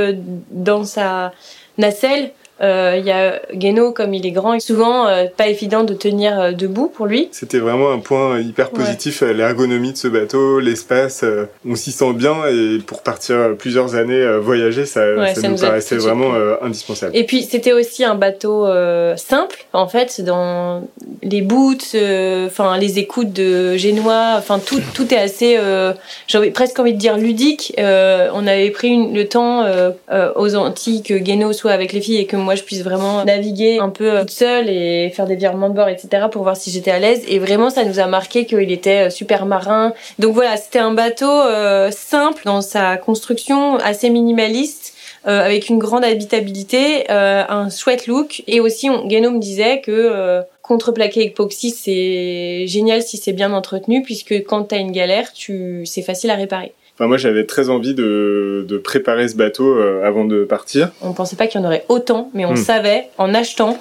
dans 0.50 0.84
sa 0.84 1.32
nacelle, 1.76 2.30
Euh, 2.62 2.96
Il 2.98 3.04
y 3.04 3.10
a 3.10 3.40
Guéno, 3.54 3.92
comme 3.92 4.14
il 4.14 4.24
est 4.26 4.30
grand, 4.30 4.54
et 4.54 4.60
souvent 4.60 5.06
euh, 5.08 5.24
pas 5.36 5.48
évident 5.48 5.84
de 5.84 5.92
tenir 5.94 6.40
euh, 6.40 6.52
debout 6.52 6.88
pour 6.88 7.06
lui. 7.06 7.28
C'était 7.32 7.58
vraiment 7.58 7.90
un 7.92 7.98
point 7.98 8.40
hyper 8.40 8.70
positif, 8.70 9.22
euh, 9.22 9.32
l'ergonomie 9.32 9.92
de 9.92 9.96
ce 9.98 10.08
bateau, 10.08 10.58
l'espace, 10.60 11.22
euh, 11.22 11.44
on 11.68 11.74
s'y 11.74 11.92
sent 11.92 12.12
bien 12.14 12.34
et 12.46 12.78
pour 12.78 13.02
partir 13.02 13.36
plusieurs 13.58 13.94
années 13.94 14.14
euh, 14.22 14.38
voyager, 14.40 14.86
ça, 14.86 15.00
Ouais, 15.14 15.34
ça 15.34 15.42
ça 15.42 15.48
nous 15.48 15.58
paraissait 15.58 15.96
vraiment 15.96 16.34
euh, 16.34 16.54
indispensable. 16.62 17.14
Et 17.16 17.24
puis 17.24 17.42
c'était 17.42 17.72
aussi 17.72 18.04
un 18.04 18.14
bateau 18.14 18.66
euh, 18.66 19.16
simple, 19.16 19.66
en 19.74 19.86
fait, 19.88 20.20
dans 20.22 20.82
les 21.22 21.42
boots, 21.42 21.94
euh, 21.94 22.46
enfin 22.46 22.78
les 22.78 22.98
écoutes 22.98 23.32
de 23.32 23.76
génois, 23.76 24.34
enfin 24.38 24.58
tout, 24.64 24.80
tout 24.94 25.12
est 25.12 25.18
assez, 25.18 25.56
euh, 25.58 25.92
j'avais 26.26 26.50
presque 26.50 26.78
envie 26.78 26.94
de 26.94 26.98
dire 26.98 27.16
ludique. 27.18 27.74
Euh, 27.78 28.28
on 28.32 28.46
avait 28.46 28.70
pris 28.70 28.88
une- 28.88 29.14
le 29.14 29.26
temps 29.28 29.62
euh, 29.64 29.90
euh, 30.10 30.32
aux 30.36 30.54
Antilles 30.54 31.02
que 31.02 31.14
Guéno 31.14 31.52
soit 31.52 31.72
avec 31.72 31.92
les 31.92 32.00
filles 32.00 32.18
et 32.18 32.26
que 32.26 32.36
moi 32.36 32.45
je 32.54 32.62
puisse 32.62 32.82
vraiment 32.82 33.24
naviguer 33.24 33.78
un 33.78 33.88
peu 33.88 34.10
euh, 34.10 34.20
toute 34.20 34.30
seule 34.30 34.68
et 34.68 35.10
faire 35.10 35.26
des 35.26 35.36
virements 35.36 35.68
de 35.68 35.74
bord, 35.74 35.88
etc. 35.88 36.26
pour 36.30 36.42
voir 36.42 36.56
si 36.56 36.70
j'étais 36.70 36.90
à 36.90 36.98
l'aise. 36.98 37.22
Et 37.28 37.38
vraiment 37.38 37.70
ça 37.70 37.84
nous 37.84 37.98
a 37.98 38.06
marqué 38.06 38.46
qu'il 38.46 38.70
était 38.70 39.06
euh, 39.06 39.10
super 39.10 39.46
marin. 39.46 39.92
Donc 40.18 40.34
voilà, 40.34 40.56
c'était 40.56 40.78
un 40.78 40.92
bateau 40.92 41.30
euh, 41.30 41.90
simple 41.90 42.42
dans 42.44 42.60
sa 42.60 42.96
construction, 42.96 43.76
assez 43.76 44.10
minimaliste 44.10 44.92
avec 45.28 45.68
une 45.68 45.80
grande 45.80 46.04
habitabilité, 46.04 47.10
un 47.10 47.68
chouette 47.68 48.06
look 48.06 48.44
et 48.46 48.60
aussi 48.60 48.88
on, 48.88 49.06
me 49.06 49.38
disait 49.40 49.80
que 49.80 50.40
contreplaqué 50.62 51.24
époxy 51.24 51.70
c'est 51.70 52.68
génial 52.68 53.02
si 53.02 53.16
c'est 53.16 53.32
bien 53.32 53.52
entretenu 53.52 54.02
puisque 54.02 54.44
quand 54.44 54.62
t'as 54.62 54.78
une 54.78 54.92
galère 54.92 55.32
tu 55.32 55.84
c'est 55.84 56.02
facile 56.02 56.30
à 56.30 56.36
réparer. 56.36 56.74
Enfin, 56.98 57.08
moi, 57.08 57.18
j'avais 57.18 57.44
très 57.44 57.68
envie 57.68 57.92
de, 57.94 58.64
de 58.66 58.78
préparer 58.78 59.28
ce 59.28 59.36
bateau 59.36 59.66
euh, 59.76 60.02
avant 60.06 60.24
de 60.24 60.44
partir. 60.44 60.90
On 61.02 61.12
pensait 61.12 61.36
pas 61.36 61.46
qu'il 61.46 61.60
y 61.60 61.64
en 61.64 61.66
aurait 61.66 61.84
autant 61.90 62.30
mais 62.32 62.44
on 62.46 62.52
Hmm. 62.52 62.56
savait 62.56 63.08
en 63.18 63.34
achetant 63.34 63.78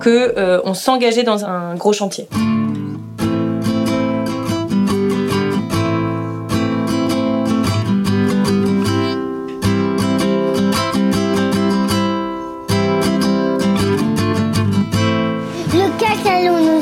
que 0.00 0.34
euh, 0.36 0.60
on 0.64 0.74
s'engageait 0.74 1.22
dans 1.22 1.44
un 1.44 1.76
gros 1.76 1.92
chantier. 1.92 2.26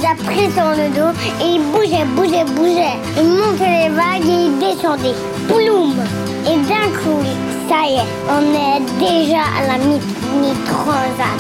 Cachalot 0.07 0.13
nous 0.13 0.13
a 0.13 0.15
pris 0.15 0.51
sur 0.53 0.71
le 0.71 0.89
dos 0.95 1.13
et 1.41 1.49
il 1.55 1.63
bougeait, 1.73 2.05
bougeait, 2.15 2.45
bougeait. 2.55 2.97
Il 3.17 3.31
montait 3.31 3.89
les 3.89 3.91
vagues 3.91 4.25
et 4.25 4.47
il 4.47 4.59
descendait. 4.59 5.15
Ploum 5.49 5.97
Et 6.47 6.57
d'un 6.69 6.89
coup, 6.99 7.23
ça 7.69 7.87
y 7.87 7.97
est, 7.97 8.09
on 8.29 8.43
est 8.55 8.81
déjà 8.99 9.43
à 9.59 9.67
la 9.67 9.79
mini-transat. 9.79 11.39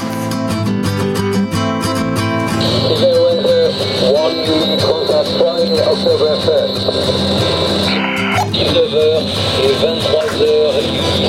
One 4.07 4.77
Transat 4.79 5.27
Prime, 5.39 5.75
October 5.75 6.35
1st. 6.45 6.83
19h 8.53 8.97
et 9.65 9.75
23h 9.85 10.55
ici, 10.81 11.25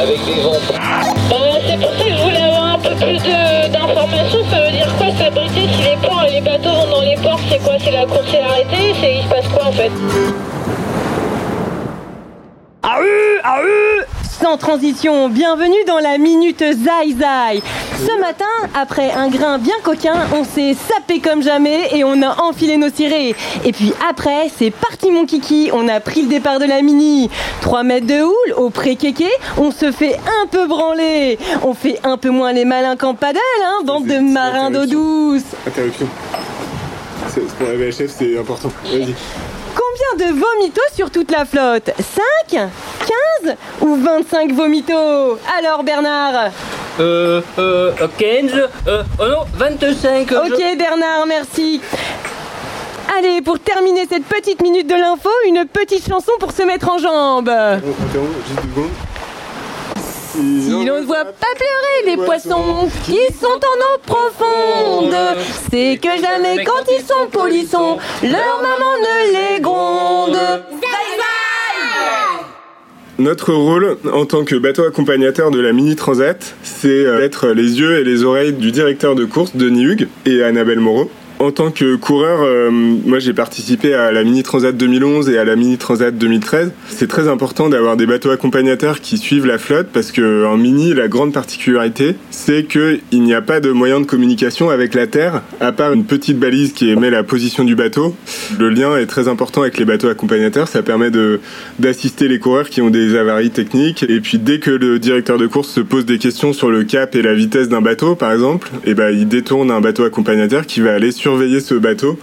avec 0.00 0.24
des 0.24 0.40
vents 0.42 1.51
quoi 7.62 7.74
C'est 7.78 7.90
la 7.90 8.06
course 8.06 8.32
et 8.32 8.40
l'arrêté 8.40 8.94
C'est 9.00 9.14
il 9.16 9.22
se 9.22 9.28
passe 9.28 9.48
quoi 9.48 9.66
en 9.66 9.72
fait? 9.72 9.90
Ah 12.82 12.98
euh, 13.00 13.38
ah 13.44 13.58
euh 13.60 14.02
Sans 14.24 14.56
transition, 14.56 15.28
bienvenue 15.28 15.84
dans 15.86 15.98
la 15.98 16.18
Minute 16.18 16.58
Zai 16.58 17.14
Zai. 17.16 17.62
Ce 17.96 18.20
matin, 18.20 18.44
après 18.74 19.12
un 19.12 19.28
grain 19.28 19.58
bien 19.58 19.76
coquin, 19.84 20.14
on 20.34 20.42
s'est 20.42 20.74
sapé 20.74 21.20
comme 21.20 21.42
jamais 21.42 21.88
et 21.92 22.02
on 22.02 22.20
a 22.22 22.42
enfilé 22.42 22.76
nos 22.76 22.90
cirés. 22.90 23.36
Et 23.64 23.72
puis 23.72 23.92
après, 24.08 24.50
c'est 24.56 24.72
parti 24.72 25.10
mon 25.12 25.26
kiki, 25.26 25.70
on 25.72 25.86
a 25.88 26.00
pris 26.00 26.22
le 26.22 26.28
départ 26.28 26.58
de 26.58 26.64
la 26.64 26.82
Mini. 26.82 27.30
3 27.60 27.84
mètres 27.84 28.06
de 28.06 28.22
houle, 28.22 28.54
au 28.56 28.70
pré-kéké, 28.70 29.30
on 29.58 29.70
se 29.70 29.92
fait 29.92 30.18
un 30.42 30.46
peu 30.48 30.66
branler. 30.66 31.38
On 31.62 31.74
fait 31.74 32.00
un 32.02 32.16
peu 32.16 32.30
moins 32.30 32.52
les 32.52 32.64
malins 32.64 32.96
qu'en 32.96 33.14
paddle, 33.14 33.38
hein, 33.64 33.84
bande 33.84 34.06
de 34.06 34.18
marins 34.18 34.70
d'eau 34.70 34.86
douce. 34.86 35.44
Interruption. 35.66 36.08
Pour 37.34 37.66
la 37.68 37.74
VHF, 37.74 38.10
c'est 38.18 38.38
important. 38.38 38.70
Vas-y. 38.84 39.14
Combien 39.74 40.26
de 40.26 40.32
vomitos 40.38 40.80
sur 40.94 41.10
toute 41.10 41.30
la 41.30 41.44
flotte? 41.44 41.90
5 42.50 42.68
15 43.44 43.56
ou 43.80 43.96
25 43.96 44.52
vomitos? 44.52 45.38
Alors 45.58 45.82
Bernard? 45.82 46.50
Euh, 47.00 47.40
euh, 47.58 47.92
15, 48.18 48.52
euh, 48.86 49.02
oh 49.18 49.22
non, 49.28 49.44
25. 49.54 50.28
je- 50.28 50.34
Ok 50.52 50.78
Bernard, 50.78 51.24
merci. 51.26 51.80
Allez, 53.18 53.40
pour 53.42 53.58
terminer 53.58 54.06
cette 54.08 54.24
petite 54.24 54.62
minute 54.62 54.86
de 54.86 54.94
l'info, 54.94 55.28
une 55.46 55.64
petite 55.66 56.06
chanson 56.08 56.32
pour 56.38 56.52
se 56.52 56.62
mettre 56.62 56.90
en 56.90 56.98
jambes. 56.98 57.50
Juste 57.82 58.12
deux 58.12 58.72
secondes. 58.74 58.90
Si 60.72 60.86
l'on 60.86 61.00
ne 61.00 61.04
voit 61.04 61.26
pas 61.26 61.46
pleurer 61.54 62.16
les 62.16 62.24
poissons 62.24 62.88
qui 63.04 63.18
sont 63.38 63.46
en 63.46 63.56
eau 63.56 63.98
profonde, 64.06 65.14
c'est 65.70 65.98
que 66.00 66.08
jamais 66.08 66.64
quand 66.64 66.90
ils 66.90 67.04
sont 67.04 67.28
polissons, 67.30 67.98
leur 68.22 68.62
maman 68.62 68.94
ne 68.98 69.54
les 69.54 69.60
gronde. 69.60 70.38
Notre 73.18 73.52
rôle 73.52 73.98
en 74.10 74.24
tant 74.24 74.44
que 74.44 74.56
bateau 74.56 74.84
accompagnateur 74.84 75.50
de 75.50 75.60
la 75.60 75.74
Mini 75.74 75.94
Transat, 75.94 76.54
c'est 76.62 76.88
euh, 76.88 77.18
d'être 77.18 77.48
les 77.48 77.78
yeux 77.78 77.98
et 78.00 78.04
les 78.04 78.24
oreilles 78.24 78.54
du 78.54 78.72
directeur 78.72 79.14
de 79.14 79.26
course, 79.26 79.54
Denis 79.54 79.84
Hugues, 79.84 80.08
et 80.24 80.42
Annabelle 80.42 80.80
Moreau. 80.80 81.10
En 81.42 81.50
tant 81.50 81.72
que 81.72 81.96
coureur, 81.96 82.42
euh, 82.42 82.70
moi 82.70 83.18
j'ai 83.18 83.32
participé 83.32 83.94
à 83.94 84.12
la 84.12 84.22
Mini 84.22 84.44
Transat 84.44 84.76
2011 84.76 85.28
et 85.28 85.38
à 85.38 85.44
la 85.44 85.56
Mini 85.56 85.76
Transat 85.76 86.16
2013. 86.16 86.70
C'est 86.88 87.08
très 87.08 87.26
important 87.26 87.68
d'avoir 87.68 87.96
des 87.96 88.06
bateaux 88.06 88.30
accompagnateurs 88.30 89.00
qui 89.00 89.18
suivent 89.18 89.46
la 89.46 89.58
flotte 89.58 89.88
parce 89.92 90.12
que 90.12 90.46
en 90.46 90.56
mini, 90.56 90.94
la 90.94 91.08
grande 91.08 91.32
particularité, 91.32 92.14
c'est 92.30 92.68
qu'il 92.68 93.00
n'y 93.24 93.34
a 93.34 93.42
pas 93.42 93.58
de 93.58 93.72
moyen 93.72 93.98
de 93.98 94.06
communication 94.06 94.70
avec 94.70 94.94
la 94.94 95.08
Terre, 95.08 95.42
à 95.58 95.72
part 95.72 95.92
une 95.92 96.04
petite 96.04 96.38
balise 96.38 96.74
qui 96.74 96.90
émet 96.90 97.10
la 97.10 97.24
position 97.24 97.64
du 97.64 97.74
bateau. 97.74 98.14
Le 98.56 98.70
lien 98.70 98.96
est 98.96 99.06
très 99.06 99.26
important 99.26 99.62
avec 99.62 99.78
les 99.78 99.84
bateaux 99.84 100.10
accompagnateurs. 100.10 100.68
Ça 100.68 100.84
permet 100.84 101.10
d'assister 101.80 102.28
les 102.28 102.38
coureurs 102.38 102.70
qui 102.70 102.82
ont 102.82 102.90
des 102.90 103.16
avaries 103.16 103.50
techniques. 103.50 104.04
Et 104.08 104.20
puis 104.20 104.38
dès 104.38 104.60
que 104.60 104.70
le 104.70 105.00
directeur 105.00 105.38
de 105.38 105.48
course 105.48 105.70
se 105.70 105.80
pose 105.80 106.06
des 106.06 106.18
questions 106.18 106.52
sur 106.52 106.70
le 106.70 106.84
cap 106.84 107.16
et 107.16 107.22
la 107.22 107.34
vitesse 107.34 107.68
d'un 107.68 107.82
bateau, 107.82 108.14
par 108.14 108.30
exemple, 108.30 108.70
et 108.84 108.94
ben 108.94 109.10
il 109.10 109.26
détourne 109.26 109.72
un 109.72 109.80
bateau 109.80 110.04
accompagnateur 110.04 110.66
qui 110.66 110.80
va 110.80 110.94
aller 110.94 111.10
surveiller 111.32 111.60
ce 111.60 111.74
bateau, 111.74 112.18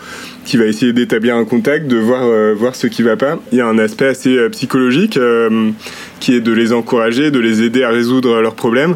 qui 0.45 0.57
va 0.57 0.65
essayer 0.65 0.93
d'établir 0.93 1.35
un 1.35 1.45
contact, 1.45 1.87
de 1.87 1.97
voir 1.97 2.23
euh, 2.25 2.53
voir 2.55 2.75
ce 2.75 2.85
qui 2.85 3.01
va 3.01 3.17
pas. 3.17 3.39
Il 3.51 3.57
y 3.57 3.61
a 3.61 3.65
un 3.67 3.79
aspect 3.79 4.05
assez 4.05 4.37
euh, 4.37 4.49
psychologique 4.49 5.17
euh, 5.17 5.71
qui 6.19 6.35
est 6.35 6.41
de 6.41 6.51
les 6.51 6.73
encourager, 6.73 7.31
de 7.31 7.39
les 7.39 7.63
aider 7.63 7.83
à 7.83 7.89
résoudre 7.89 8.39
leurs 8.41 8.53
problèmes. 8.53 8.95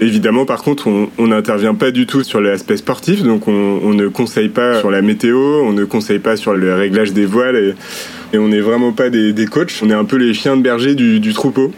Évidemment, 0.00 0.44
par 0.44 0.62
contre, 0.62 0.88
on 0.88 1.26
n'intervient 1.26 1.74
pas 1.74 1.90
du 1.90 2.06
tout 2.06 2.22
sur 2.22 2.40
l'aspect 2.40 2.76
sportif, 2.76 3.22
donc 3.22 3.48
on, 3.48 3.94
ne 3.94 4.08
conseille 4.08 4.50
pas 4.50 4.78
sur 4.78 4.90
la 4.90 5.00
météo, 5.00 5.38
on 5.62 5.72
ne 5.72 5.86
conseille 5.86 6.18
pas 6.18 6.36
sur 6.36 6.54
le 6.54 6.74
réglage 6.74 7.14
des 7.14 7.24
voiles, 7.24 7.74
et, 8.34 8.38
on 8.38 8.48
n'est 8.48 8.60
vraiment 8.60 8.92
pas 8.92 9.08
des, 9.08 9.46
coachs, 9.50 9.72
on 9.82 9.88
est 9.88 9.94
un 9.94 10.04
peu 10.04 10.16
les 10.16 10.34
chiens 10.34 10.58
de 10.58 10.62
berger 10.62 10.94
du 10.94 11.32
troupeau. 11.32 11.72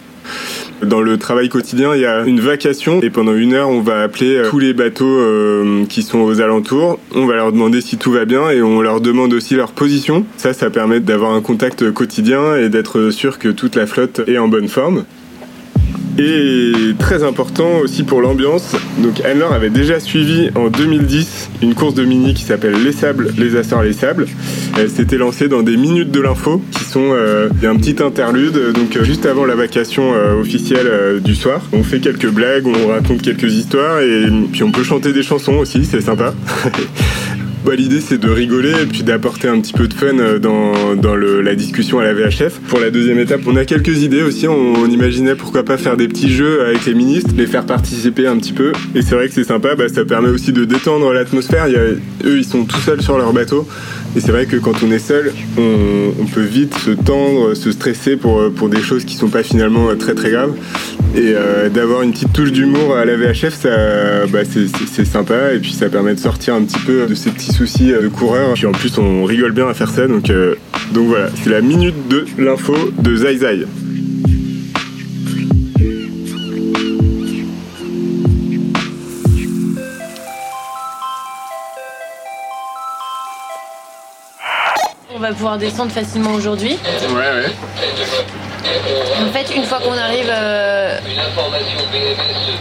Dans 0.83 1.01
le 1.01 1.19
travail 1.19 1.49
quotidien, 1.49 1.95
il 1.95 2.03
y 2.03 2.07
a 2.07 2.25
une 2.25 2.41
vacation 2.41 3.01
et 3.03 3.11
pendant 3.11 3.35
une 3.35 3.55
heure, 3.55 3.69
on 3.69 3.81
va 3.81 4.03
appeler 4.03 4.37
euh, 4.37 4.49
tous 4.49 4.61
les 4.61 4.73
bateaux 4.73 5.19
euh, 5.19 5.85
qui 5.87 6.03
sont 6.03 6.21
aux 6.21 6.41
alentours. 6.41 7.01
On 7.15 7.27
va 7.27 7.35
leur 7.35 7.53
demander 7.53 7.81
si 7.81 7.99
tout 7.99 8.13
va 8.13 8.25
bien 8.25 8.51
et 8.51 8.63
on 8.63 8.81
leur 8.81 9.01
demande 9.01 9.33
aussi 9.33 9.55
leur 9.55 9.73
position. 9.73 10.25
Ça, 10.37 10.53
ça 10.53 10.71
permet 10.71 11.01
d'avoir 11.01 11.33
un 11.33 11.41
contact 11.41 11.91
quotidien 11.91 12.57
et 12.57 12.69
d'être 12.69 13.11
sûr 13.11 13.39
que 13.39 13.49
toute 13.49 13.75
la 13.75 13.87
flotte 13.87 14.21
est 14.29 14.39
en 14.39 14.49
bonne 14.49 14.69
forme. 14.69 15.05
Et 16.21 16.73
très 16.99 17.23
important 17.23 17.79
aussi 17.79 18.03
pour 18.03 18.21
l'ambiance, 18.21 18.75
donc 18.99 19.25
Anne-Laure 19.25 19.53
avait 19.53 19.71
déjà 19.71 20.01
suivi 20.01 20.51
en 20.57 20.69
2010 20.69 21.51
une 21.63 21.75
course 21.75 21.95
de 21.95 22.05
mini 22.05 22.35
qui 22.35 22.43
s'appelle 22.43 22.75
Les 22.83 22.91
Sables, 22.91 23.33
les 23.39 23.55
Açores, 23.55 23.85
les 23.85 23.93
Sables. 23.93 24.27
Elle 24.77 24.91
s'était 24.91 25.17
lancée 25.17 25.47
dans 25.47 25.63
des 25.63 25.77
minutes 25.77 26.11
de 26.11 26.21
l'info 26.21 26.61
qui 26.73 26.83
sont 26.83 27.11
euh, 27.13 27.49
un 27.63 27.77
petit 27.77 28.03
interlude, 28.03 28.73
donc 28.75 28.97
euh, 28.97 29.05
juste 29.05 29.27
avant 29.27 29.45
la 29.45 29.55
vacation 29.55 30.13
euh, 30.13 30.41
officielle 30.41 31.21
du 31.23 31.37
soir. 31.37 31.61
On 31.73 31.85
fait 31.85 32.01
quelques 32.01 32.31
blagues, 32.31 32.67
on 32.67 32.89
raconte 32.89 33.23
quelques 33.23 33.55
histoires 33.55 34.01
et 34.01 34.27
puis 34.51 34.65
on 34.65 34.73
peut 34.73 34.83
chanter 34.83 35.13
des 35.13 35.23
chansons 35.23 35.55
aussi, 35.55 35.85
c'est 35.85 36.01
sympa. 36.01 36.35
Bah, 37.69 37.75
L'idée 37.77 38.01
c'est 38.01 38.17
de 38.17 38.31
rigoler 38.31 38.71
et 38.71 38.87
puis 38.87 39.03
d'apporter 39.03 39.47
un 39.47 39.61
petit 39.61 39.75
peu 39.75 39.89
de 39.89 39.93
fun 39.93 40.19
euh, 40.19 40.39
dans, 40.39 40.97
dans 40.97 41.15
la 41.15 41.55
discussion 41.55 41.99
à 41.99 42.03
la 42.03 42.15
VHF. 42.15 42.61
Pour 42.67 42.81
la 42.81 42.91
deuxième 42.91 43.19
étape, 43.19 43.43
on 43.47 43.57
a 43.57 43.67
quelques 43.67 44.03
idées 44.03 44.23
aussi. 44.23 44.49
On, 44.49 44.87
imaginait 44.87 45.35
pourquoi 45.35 45.65
pas 45.65 45.77
faire 45.77 45.99
des 45.99 46.09
petits 46.09 46.31
jeux 46.31 46.65
avec 46.65 46.87
les 46.87 46.95
ministres, 46.95 47.29
les 47.37 47.47
faire 47.47 47.67
participer 47.67 48.27
un 48.27 48.39
petit 48.39 48.55
peu. 48.55 48.73
Et 48.95 49.03
c'est 49.03 49.15
vrai 49.15 49.29
que 49.29 49.35
c'est 49.35 49.45
sympa, 49.45 49.75
bah, 49.75 49.87
ça 49.91 50.07
permet 50.07 50.31
aussi 50.31 50.55
de 50.55 50.65
détendre 50.65 51.13
l'atmosphère. 51.13 51.67
Eux 51.69 52.39
ils 52.39 52.45
sont 52.47 52.65
tout 52.65 52.81
seuls 52.81 53.03
sur 53.03 53.19
leur 53.19 53.35
bateau. 53.35 53.69
Et 54.17 54.21
c'est 54.21 54.33
vrai 54.33 54.47
que 54.47 54.57
quand 54.57 54.83
on 54.83 54.91
est 54.91 54.99
seul, 54.99 55.35
on, 55.59 56.15
on 56.19 56.25
peut 56.25 56.41
vite 56.41 56.75
se 56.79 56.93
tendre, 56.93 57.53
se 57.53 57.71
stresser 57.71 58.17
pour, 58.17 58.41
euh, 58.41 58.49
pour 58.49 58.71
des 58.71 58.81
choses 58.81 59.05
qui 59.05 59.15
sont 59.15 59.29
pas 59.29 59.43
finalement 59.43 59.91
euh, 59.91 59.95
très 59.95 60.15
très 60.15 60.31
graves. 60.31 60.55
Et 61.15 61.33
euh, 61.35 61.69
d'avoir 61.69 62.03
une 62.03 62.13
petite 62.13 62.33
touche 62.33 62.53
d'humour 62.53 62.97
à 62.97 63.05
la 63.05 63.17
VHF, 63.17 63.55
ça, 63.55 64.27
bah, 64.29 64.41
c'est- 64.45 65.05
sympa. 65.05 65.55
Et 65.55 65.59
puis 65.59 65.73
ça 65.73 65.89
permet 65.89 66.15
de 66.15 66.21
sortir 66.21 66.55
un 66.55 66.63
petit 66.63 66.79
peu 66.81 67.07
de 67.07 67.15
ces 67.15 67.31
petits 67.31 67.53
soucis 67.53 67.93
euh, 67.93 68.03
de 68.03 68.09
coureur. 68.09 68.55
Puis 68.55 68.67
en 68.67 68.73
plus, 68.73 68.97
on 68.99 69.25
rigole 69.25 69.53
bien 69.53 69.69
à 69.69 69.75
faire 69.75 69.89
ça. 69.91 70.07
Donc, 70.07 70.29
euh, 70.31 70.55
donc 70.93 71.09
voilà, 71.09 71.29
c'est 71.43 71.51
la 71.51 71.61
minute 71.61 72.09
de 72.09 72.27
l'info 72.39 72.75
de 72.99 73.17
Zai 73.17 73.39
Zai. 73.39 73.65
On 85.15 85.19
va 85.19 85.33
pouvoir 85.33 85.59
descendre 85.59 85.91
facilement 85.91 86.33
aujourd'hui. 86.35 86.79
Ouais, 87.11 87.17
ouais. 87.17 87.55
En 89.21 89.33
fait, 89.33 89.55
une 89.55 89.65
fois 89.65 89.79
qu'on 89.79 89.97
arrive 89.97 90.29
euh, 90.31 90.99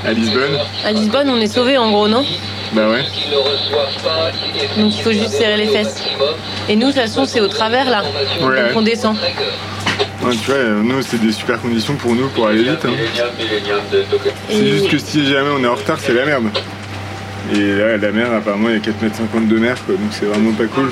À 0.05 0.13
Lisbonne 0.13 0.57
à 0.85 0.91
Lisbonne, 0.91 1.29
on 1.29 1.39
est 1.41 1.47
sauvé 1.47 1.77
en 1.77 1.91
gros, 1.91 2.07
non? 2.07 2.25
Bah 2.73 2.89
ouais. 2.89 3.03
Donc 4.77 4.95
il 4.95 5.01
faut 5.01 5.11
juste 5.11 5.29
serrer 5.29 5.57
les 5.57 5.67
fesses. 5.67 6.03
Et 6.69 6.75
nous, 6.75 6.87
de 6.87 6.91
toute 6.91 7.01
façon, 7.01 7.25
c'est 7.25 7.39
au 7.41 7.47
travers 7.47 7.89
là. 7.89 8.03
Ouais, 8.41 8.71
on 8.75 8.81
descend. 8.81 9.15
Ouais, 10.23 10.31
tu 10.43 10.51
vois, 10.51 10.57
nous, 10.83 11.01
c'est 11.01 11.21
des 11.21 11.31
super 11.31 11.59
conditions 11.61 11.95
pour 11.95 12.13
nous 12.13 12.27
pour 12.29 12.47
aller 12.47 12.63
vite. 12.63 12.85
hein. 12.85 12.91
C'est 14.49 14.65
juste 14.67 14.89
que 14.89 14.97
si 14.97 15.25
jamais 15.25 15.49
on 15.57 15.63
est 15.63 15.67
en 15.67 15.75
retard, 15.75 15.97
c'est 15.99 16.13
la 16.13 16.25
merde. 16.25 16.45
Et 17.53 17.59
là, 17.75 17.97
la 17.97 18.11
mer, 18.11 18.33
apparemment, 18.33 18.67
il 18.69 18.75
y 18.75 18.77
a 18.77 18.79
4,50 18.79 19.37
m 19.37 19.47
de 19.47 19.55
mer, 19.57 19.75
quoi, 19.85 19.95
donc 19.95 20.11
c'est 20.11 20.25
vraiment 20.25 20.51
pas 20.51 20.65
cool. 20.65 20.91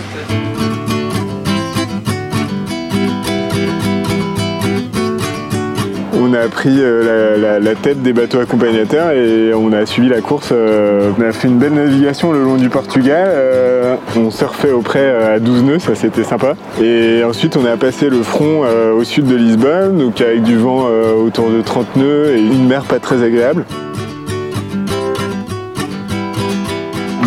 A 6.36 6.48
pris 6.48 6.78
euh, 6.80 7.38
la, 7.38 7.60
la- 7.60 7.76
tête 7.76 8.02
des 8.02 8.14
bateaux 8.14 8.40
accompagnateurs 8.40 9.12
et 9.12 9.54
on 9.54 9.72
a 9.74 9.86
suivi 9.86 10.10
la 10.10 10.22
course. 10.22 10.50
euh, 10.52 11.10
on 11.18 11.22
a 11.22 11.32
fait 11.32 11.48
une 11.48 11.58
belle 11.58 11.74
navigation 11.74 12.32
le 12.32 12.44
long 12.44 12.56
du 12.56 12.70
Portugal. 12.70 13.28
euh, 13.30 13.96
on 14.18 14.30
surfait 14.32 14.72
au 14.72 14.82
près 14.82 15.00
euh, 15.02 15.36
à 15.36 15.40
12 15.40 15.64
nœuds, 15.64 15.80
ça 15.80 15.96
c'était 15.96 16.24
sympa. 16.24 16.56
Et 16.82 17.24
ensuite 17.24 17.58
on 17.58 17.66
a 17.66 17.78
passé 17.78 18.10
le 18.10 18.22
front 18.24 18.62
au 18.98 19.04
sud 19.04 19.26
de 19.28 19.36
Lisbonne, 19.36 19.98
donc 19.98 20.22
avec 20.22 20.44
du 20.44 20.58
vent 20.58 20.88
autour 21.26 21.50
de 21.50 21.62
30 21.62 21.96
nœuds 21.98 22.36
et 22.36 22.40
une 22.40 22.68
mer 22.68 22.84
pas 22.84 23.00
très 23.00 23.24
agréable. 23.24 23.66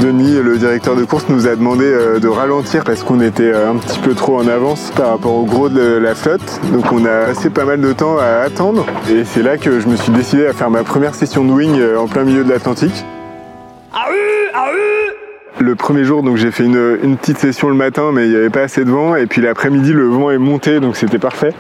Denis, 0.03 0.41
le 0.41 0.59
directeur 0.59 0.95
de 0.95 1.05
course, 1.05 1.25
nous 1.29 1.49
a 1.49 1.57
demandé 1.57 1.85
euh, 1.85 2.21
de 2.21 2.29
ralentir 2.29 2.85
parce 2.85 3.03
qu'on 3.03 3.21
était 3.21 3.53
euh, 3.53 3.71
un 3.71 3.77
petit 3.77 3.99
peu 3.99 4.15
trop 4.15 4.39
en 4.39 4.47
avance 4.47 4.93
par 4.97 5.11
rapport 5.11 5.35
au 5.35 5.45
gros 5.45 5.69
de 5.69 5.99
la 5.99 6.15
flotte. 6.15 6.61
Donc 6.73 6.93
on 6.93 7.05
a 7.05 7.27
passé 7.27 7.51
pas 7.51 7.65
mal 7.65 7.81
de 7.81 7.93
temps 7.93 8.17
à 8.19 8.45
attendre. 8.45 8.87
Et 9.11 9.25
c'est 9.25 9.43
là 9.43 9.57
que 9.57 9.81
je 9.81 9.89
me 9.89 9.97
suis 9.97 10.13
décidé 10.13 10.47
à 10.47 10.53
faire 10.53 10.71
ma 10.71 10.85
première 10.85 11.15
session 11.15 11.45
de 11.45 11.51
wing 11.51 11.79
euh, 11.79 11.99
en 11.99 12.07
plein 12.07 12.23
milieu 12.23 12.45
de 12.45 12.49
l'Atlantique. 12.49 13.05
Le 15.61 15.75
premier 15.75 16.05
jour, 16.05 16.23
donc 16.23 16.37
j'ai 16.37 16.53
fait 16.53 16.65
une, 16.65 17.17
petite 17.17 17.39
session 17.39 17.69
le 17.69 17.75
matin, 17.75 18.11
mais 18.13 18.27
il 18.27 18.31
n'y 18.31 18.37
avait 18.37 18.49
pas 18.49 18.61
assez 18.61 18.85
de 18.85 18.91
vent. 18.91 19.17
Et 19.17 19.27
puis 19.27 19.43
l'après-midi, 19.43 19.93
le 19.93 20.07
vent 20.07 20.31
est 20.31 20.39
monté, 20.39 20.79
donc 20.79 20.97
c'était 20.97 21.19
parfait. 21.19 21.53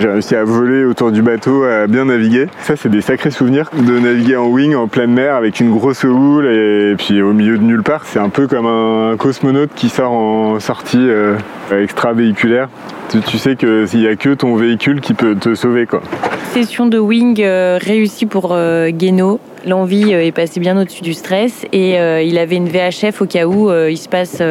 J'ai 0.00 0.08
réussi 0.08 0.36
à 0.36 0.44
voler 0.44 0.84
autour 0.84 1.10
du 1.10 1.22
bateau, 1.22 1.64
à 1.64 1.86
bien 1.86 2.04
naviguer. 2.04 2.48
Ça, 2.60 2.76
c'est 2.76 2.90
des 2.90 3.00
sacrés 3.00 3.30
souvenirs 3.30 3.70
de 3.72 3.98
naviguer 3.98 4.36
en 4.36 4.46
wing 4.48 4.74
en 4.74 4.88
pleine 4.88 5.12
mer 5.12 5.34
avec 5.34 5.58
une 5.60 5.70
grosse 5.70 6.04
houle 6.04 6.46
et 6.46 6.96
puis 6.98 7.22
au 7.22 7.32
milieu 7.32 7.56
de 7.56 7.62
nulle 7.62 7.82
part. 7.82 8.02
C'est 8.04 8.18
un 8.18 8.28
peu 8.28 8.46
comme 8.46 8.66
un 8.66 9.16
cosmonaute 9.16 9.70
qui 9.74 9.88
sort 9.88 10.12
en 10.12 10.60
sortie 10.60 11.08
euh, 11.08 11.36
extra-véhiculaire. 11.72 12.68
Tu, 13.08 13.38
sais 13.38 13.56
que 13.56 13.86
s'il 13.86 14.00
n'y 14.00 14.08
a 14.08 14.16
que 14.16 14.34
ton 14.34 14.56
véhicule 14.56 15.00
qui 15.00 15.14
peut 15.14 15.36
te 15.36 15.54
sauver, 15.54 15.86
quoi. 15.86 16.02
Session 16.52 16.86
de 16.86 16.98
wing 16.98 17.40
euh, 17.40 17.78
réussie 17.80 18.26
pour 18.26 18.48
euh, 18.52 18.90
Guénaud. 18.90 19.40
L'envie 19.66 20.12
euh, 20.12 20.24
est 20.24 20.32
passée 20.32 20.60
bien 20.60 20.80
au-dessus 20.80 21.02
du 21.02 21.14
stress 21.14 21.64
et 21.72 21.98
euh, 21.98 22.22
il 22.22 22.36
avait 22.38 22.56
une 22.56 22.68
VHF 22.68 23.20
au 23.22 23.26
cas 23.26 23.46
où 23.46 23.70
il 23.72 23.96
se 23.96 24.08
passe 24.08 24.42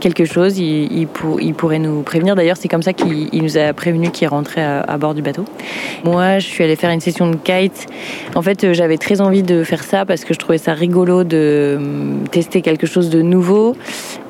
quelque 0.00 0.24
chose. 0.24 0.58
Il, 0.58 0.92
il 0.92 1.06
pour- 1.06 1.40
il 1.40 1.54
pourrait 1.54 1.78
nous 1.78 2.02
prévenir. 2.02 2.34
D'ailleurs, 2.34 2.56
c'est 2.56 2.68
comme 2.68 2.82
ça 2.82 2.92
qu'il 2.92 3.28
il 3.32 3.42
nous 3.42 3.56
a 3.56 3.72
prévenu 3.72 4.10
qu'il 4.10 4.28
rentrait 4.28 4.62
à, 4.62 4.80
à 4.80 4.98
bord 4.98 5.14
du 5.14 5.22
bateau. 5.22 5.44
Moi, 6.04 6.38
je 6.40 6.46
suis 6.46 6.62
allée 6.62 6.76
faire 6.76 6.90
une 6.90 7.00
session 7.00 7.30
de 7.30 7.36
kite. 7.36 7.86
En 8.34 8.42
fait, 8.42 8.72
j'avais 8.74 8.98
très 8.98 9.20
envie 9.20 9.42
de 9.42 9.64
faire 9.64 9.82
ça 9.82 10.04
parce 10.04 10.24
que 10.24 10.34
je 10.34 10.38
trouvais 10.38 10.58
ça 10.58 10.72
rigolo 10.74 11.24
de 11.24 11.74
hum, 11.78 12.24
tester 12.30 12.60
quelque 12.62 12.86
chose 12.86 13.10
de 13.10 13.22
nouveau 13.22 13.76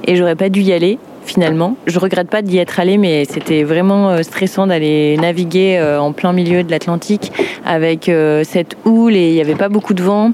et 0.06 0.16
j'aurais 0.16 0.36
pas 0.36 0.48
dû 0.48 0.60
y 0.60 0.72
aller 0.72 0.98
finalement. 1.24 1.76
Je 1.86 1.98
regrette 1.98 2.28
pas 2.28 2.42
d'y 2.42 2.58
être 2.58 2.80
allée, 2.80 2.98
mais 2.98 3.24
c'était 3.24 3.62
vraiment 3.62 4.10
euh, 4.10 4.22
stressant 4.22 4.66
d'aller 4.66 5.16
naviguer 5.16 5.78
euh, 5.78 6.00
en 6.00 6.12
plein 6.12 6.32
milieu 6.32 6.62
de 6.62 6.70
l'Atlantique 6.70 7.32
avec 7.64 8.08
euh, 8.08 8.44
cette 8.44 8.76
houle 8.84 9.14
et 9.14 9.28
il 9.28 9.34
n'y 9.34 9.40
avait 9.40 9.54
pas 9.54 9.68
beaucoup 9.68 9.94
de 9.94 10.02
vent. 10.02 10.32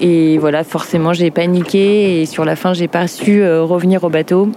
Et 0.00 0.38
voilà, 0.38 0.64
forcément, 0.64 1.12
j'ai 1.12 1.30
paniqué 1.30 2.20
et 2.20 2.26
sur 2.26 2.44
la 2.44 2.56
fin, 2.56 2.72
j'ai 2.72 2.88
pas 2.88 3.06
su 3.06 3.44
revenir 3.44 4.02
au 4.02 4.08
bateau. 4.08 4.50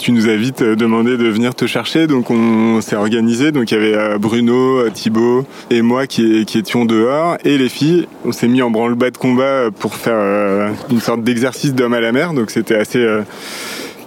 Tu 0.00 0.10
nous 0.12 0.28
as 0.28 0.34
vite 0.34 0.62
demandé 0.62 1.16
de 1.16 1.28
venir 1.28 1.54
te 1.54 1.66
chercher, 1.66 2.08
donc 2.08 2.30
on 2.30 2.80
s'est 2.80 2.96
organisé. 2.96 3.52
Donc 3.52 3.70
il 3.70 3.74
y 3.74 3.76
avait 3.76 4.18
Bruno, 4.18 4.88
Thibaut 4.90 5.44
et 5.70 5.82
moi 5.82 6.08
qui, 6.08 6.44
étions 6.52 6.84
dehors, 6.84 7.36
et 7.44 7.58
les 7.58 7.68
filles. 7.68 8.08
On 8.24 8.32
s'est 8.32 8.48
mis 8.48 8.60
en 8.60 8.70
branle-bas 8.70 9.10
de 9.10 9.18
combat 9.18 9.70
pour 9.78 9.94
faire 9.94 10.72
une 10.90 11.00
sorte 11.00 11.22
d'exercice 11.22 11.74
d'homme 11.74 11.94
à 11.94 12.00
la 12.00 12.10
mer. 12.10 12.34
Donc 12.34 12.50
c'était 12.50 12.76
assez. 12.76 13.06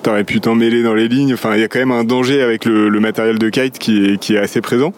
T'aurais 0.03 0.23
pu 0.23 0.41
t'en 0.41 0.55
mêler 0.55 0.81
dans 0.81 0.95
les 0.95 1.07
lignes. 1.07 1.33
Enfin, 1.33 1.55
il 1.55 1.61
y 1.61 1.63
a 1.63 1.67
quand 1.67 1.79
même 1.79 1.91
un 1.91 2.03
danger 2.03 2.41
avec 2.41 2.65
le, 2.65 2.89
matériel 2.99 3.37
de 3.37 3.49
kite 3.49 3.77
qui 3.77 4.17
est, 4.33 4.37
assez 4.37 4.61
présent. 4.61 4.93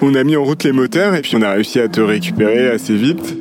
On 0.00 0.14
a 0.14 0.24
mis 0.24 0.36
en 0.36 0.42
route 0.42 0.64
les 0.64 0.72
moteurs 0.72 1.14
et 1.14 1.22
puis 1.22 1.36
on 1.36 1.42
a 1.42 1.52
réussi 1.52 1.78
à 1.78 1.88
te 1.88 2.00
récupérer 2.00 2.68
assez 2.68 2.96
vite. 2.96 3.36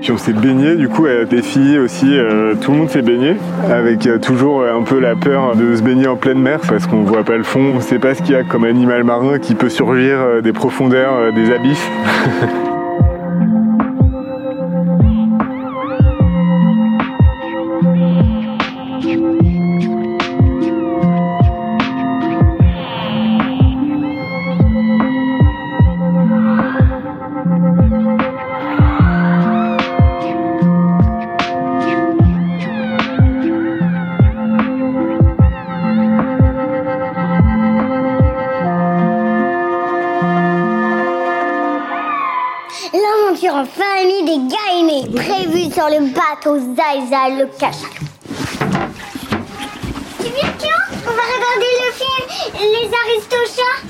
Puis 0.00 0.10
on 0.10 0.18
s'est 0.18 0.32
baigné 0.32 0.74
du 0.74 0.88
coup 0.88 1.06
avec 1.06 1.30
les 1.30 1.42
filles 1.42 1.78
aussi, 1.78 2.18
euh, 2.18 2.54
tout 2.60 2.72
le 2.72 2.78
monde 2.78 2.90
s'est 2.90 3.02
baigné 3.02 3.36
avec 3.70 4.04
euh, 4.08 4.18
toujours 4.18 4.64
un 4.64 4.82
peu 4.82 4.98
la 4.98 5.14
peur 5.14 5.54
de 5.54 5.76
se 5.76 5.82
baigner 5.82 6.08
en 6.08 6.16
pleine 6.16 6.40
mer 6.40 6.58
parce 6.68 6.88
qu'on 6.88 7.02
voit 7.04 7.22
pas 7.22 7.36
le 7.36 7.44
fond, 7.44 7.74
on 7.76 7.80
sait 7.80 8.00
pas 8.00 8.14
ce 8.14 8.22
qu'il 8.22 8.32
y 8.32 8.36
a 8.36 8.42
comme 8.42 8.64
animal 8.64 9.04
marin 9.04 9.38
qui 9.38 9.54
peut 9.54 9.68
surgir 9.68 10.16
euh, 10.18 10.40
des 10.40 10.52
profondeurs, 10.52 11.32
des 11.32 11.52
abysses. 11.52 11.88
bateau 46.42 46.58
Zaïza 46.58 47.28
le 47.38 47.46
Cachak. 47.58 47.92
Tu 50.18 50.24
viens, 50.24 50.52
tiens, 50.58 50.70
on 51.06 51.10
va 51.10 51.22
regarder 51.34 51.72
le 51.80 51.92
film 51.92 52.26
Les 52.60 52.90
Aristochats. 53.04 53.80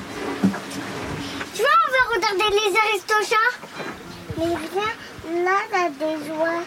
Tu 1.54 1.62
vois, 1.62 1.78
on 1.86 1.92
va 1.92 2.14
regarder 2.14 2.56
Les 2.56 2.72
Aristochats. 2.78 3.52
Mais 4.38 4.56
viens, 4.72 5.44
là, 5.44 5.58
t'as 5.70 5.88
des 5.88 6.26
joies. 6.26 6.62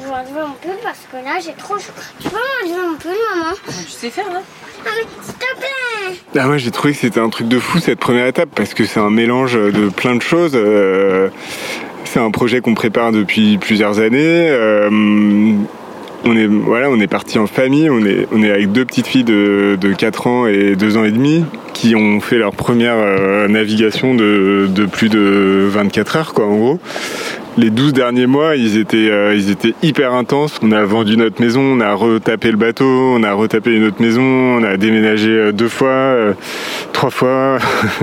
Je 0.00 0.06
vais 0.06 0.12
enlever 0.12 0.48
mon 0.48 0.54
pull 0.54 0.78
parce 0.82 1.00
que 1.10 1.16
là, 1.16 1.40
j'ai 1.44 1.52
trop 1.52 1.78
chaud. 1.78 1.92
Tu 2.20 2.28
peux 2.28 2.36
m'enlever 2.36 2.88
mon 2.88 2.96
pull, 2.96 3.16
maman? 3.34 3.54
Tu 3.66 3.90
sais 3.90 4.10
faire, 4.10 4.32
là 4.32 4.40
Ah, 4.86 4.90
mais 4.96 5.06
s'il 5.22 5.34
te 5.34 5.56
plaît 5.56 6.20
Ah 6.38 6.46
moi 6.46 6.56
j'ai 6.58 6.70
trouvé 6.70 6.94
que 6.94 7.00
c'était 7.00 7.20
un 7.20 7.28
truc 7.28 7.48
de 7.48 7.58
fou 7.58 7.78
cette 7.80 7.98
première 7.98 8.26
étape 8.26 8.48
parce 8.54 8.72
que 8.72 8.84
c'est 8.84 9.00
un 9.00 9.10
mélange 9.10 9.54
de 9.54 9.88
plein 9.90 10.14
de 10.14 10.22
choses. 10.22 10.52
Euh, 10.54 11.28
c'est 12.12 12.18
un 12.18 12.32
projet 12.32 12.60
qu'on 12.60 12.74
prépare 12.74 13.12
depuis 13.12 13.56
plusieurs 13.56 14.00
années. 14.00 14.48
Euh, 14.50 14.90
on 16.24 17.00
est 17.00 17.06
parti 17.06 17.38
en 17.38 17.46
famille. 17.46 17.88
On 17.88 18.04
est 18.04 18.26
on 18.32 18.42
est 18.42 18.50
avec 18.50 18.72
deux 18.72 18.84
petites 18.84 19.06
filles 19.06 19.24
de, 19.24 19.78
de 19.80 19.92
4 19.92 20.26
ans 20.26 20.46
et 20.46 20.74
2 20.74 20.96
ans 20.96 21.04
et 21.04 21.12
demi 21.12 21.44
qui 21.72 21.94
ont 21.94 22.20
fait 22.20 22.36
leur 22.36 22.52
première 22.52 22.96
euh, 22.96 23.46
navigation 23.48 24.14
de, 24.14 24.66
de 24.68 24.86
plus 24.86 25.08
de 25.08 25.68
24 25.70 26.16
heures 26.16 26.34
quoi 26.34 26.46
en 26.46 26.56
gros. 26.56 26.80
Les 27.60 27.70
12 27.70 27.92
derniers 27.92 28.26
mois, 28.26 28.56
ils 28.56 28.78
étaient, 28.78 29.10
euh, 29.10 29.34
ils 29.34 29.50
étaient 29.50 29.74
hyper 29.82 30.14
intenses. 30.14 30.58
On 30.62 30.72
a 30.72 30.82
vendu 30.84 31.18
notre 31.18 31.42
maison, 31.42 31.60
on 31.60 31.80
a 31.80 31.92
retapé 31.92 32.50
le 32.50 32.56
bateau, 32.56 32.86
on 32.86 33.22
a 33.22 33.34
retapé 33.34 33.74
une 33.76 33.84
autre 33.84 34.00
maison, 34.00 34.22
on 34.22 34.62
a 34.62 34.78
déménagé 34.78 35.28
euh, 35.28 35.52
deux 35.52 35.68
fois, 35.68 35.88
euh, 35.88 36.32
trois 36.94 37.10
fois, 37.10 37.58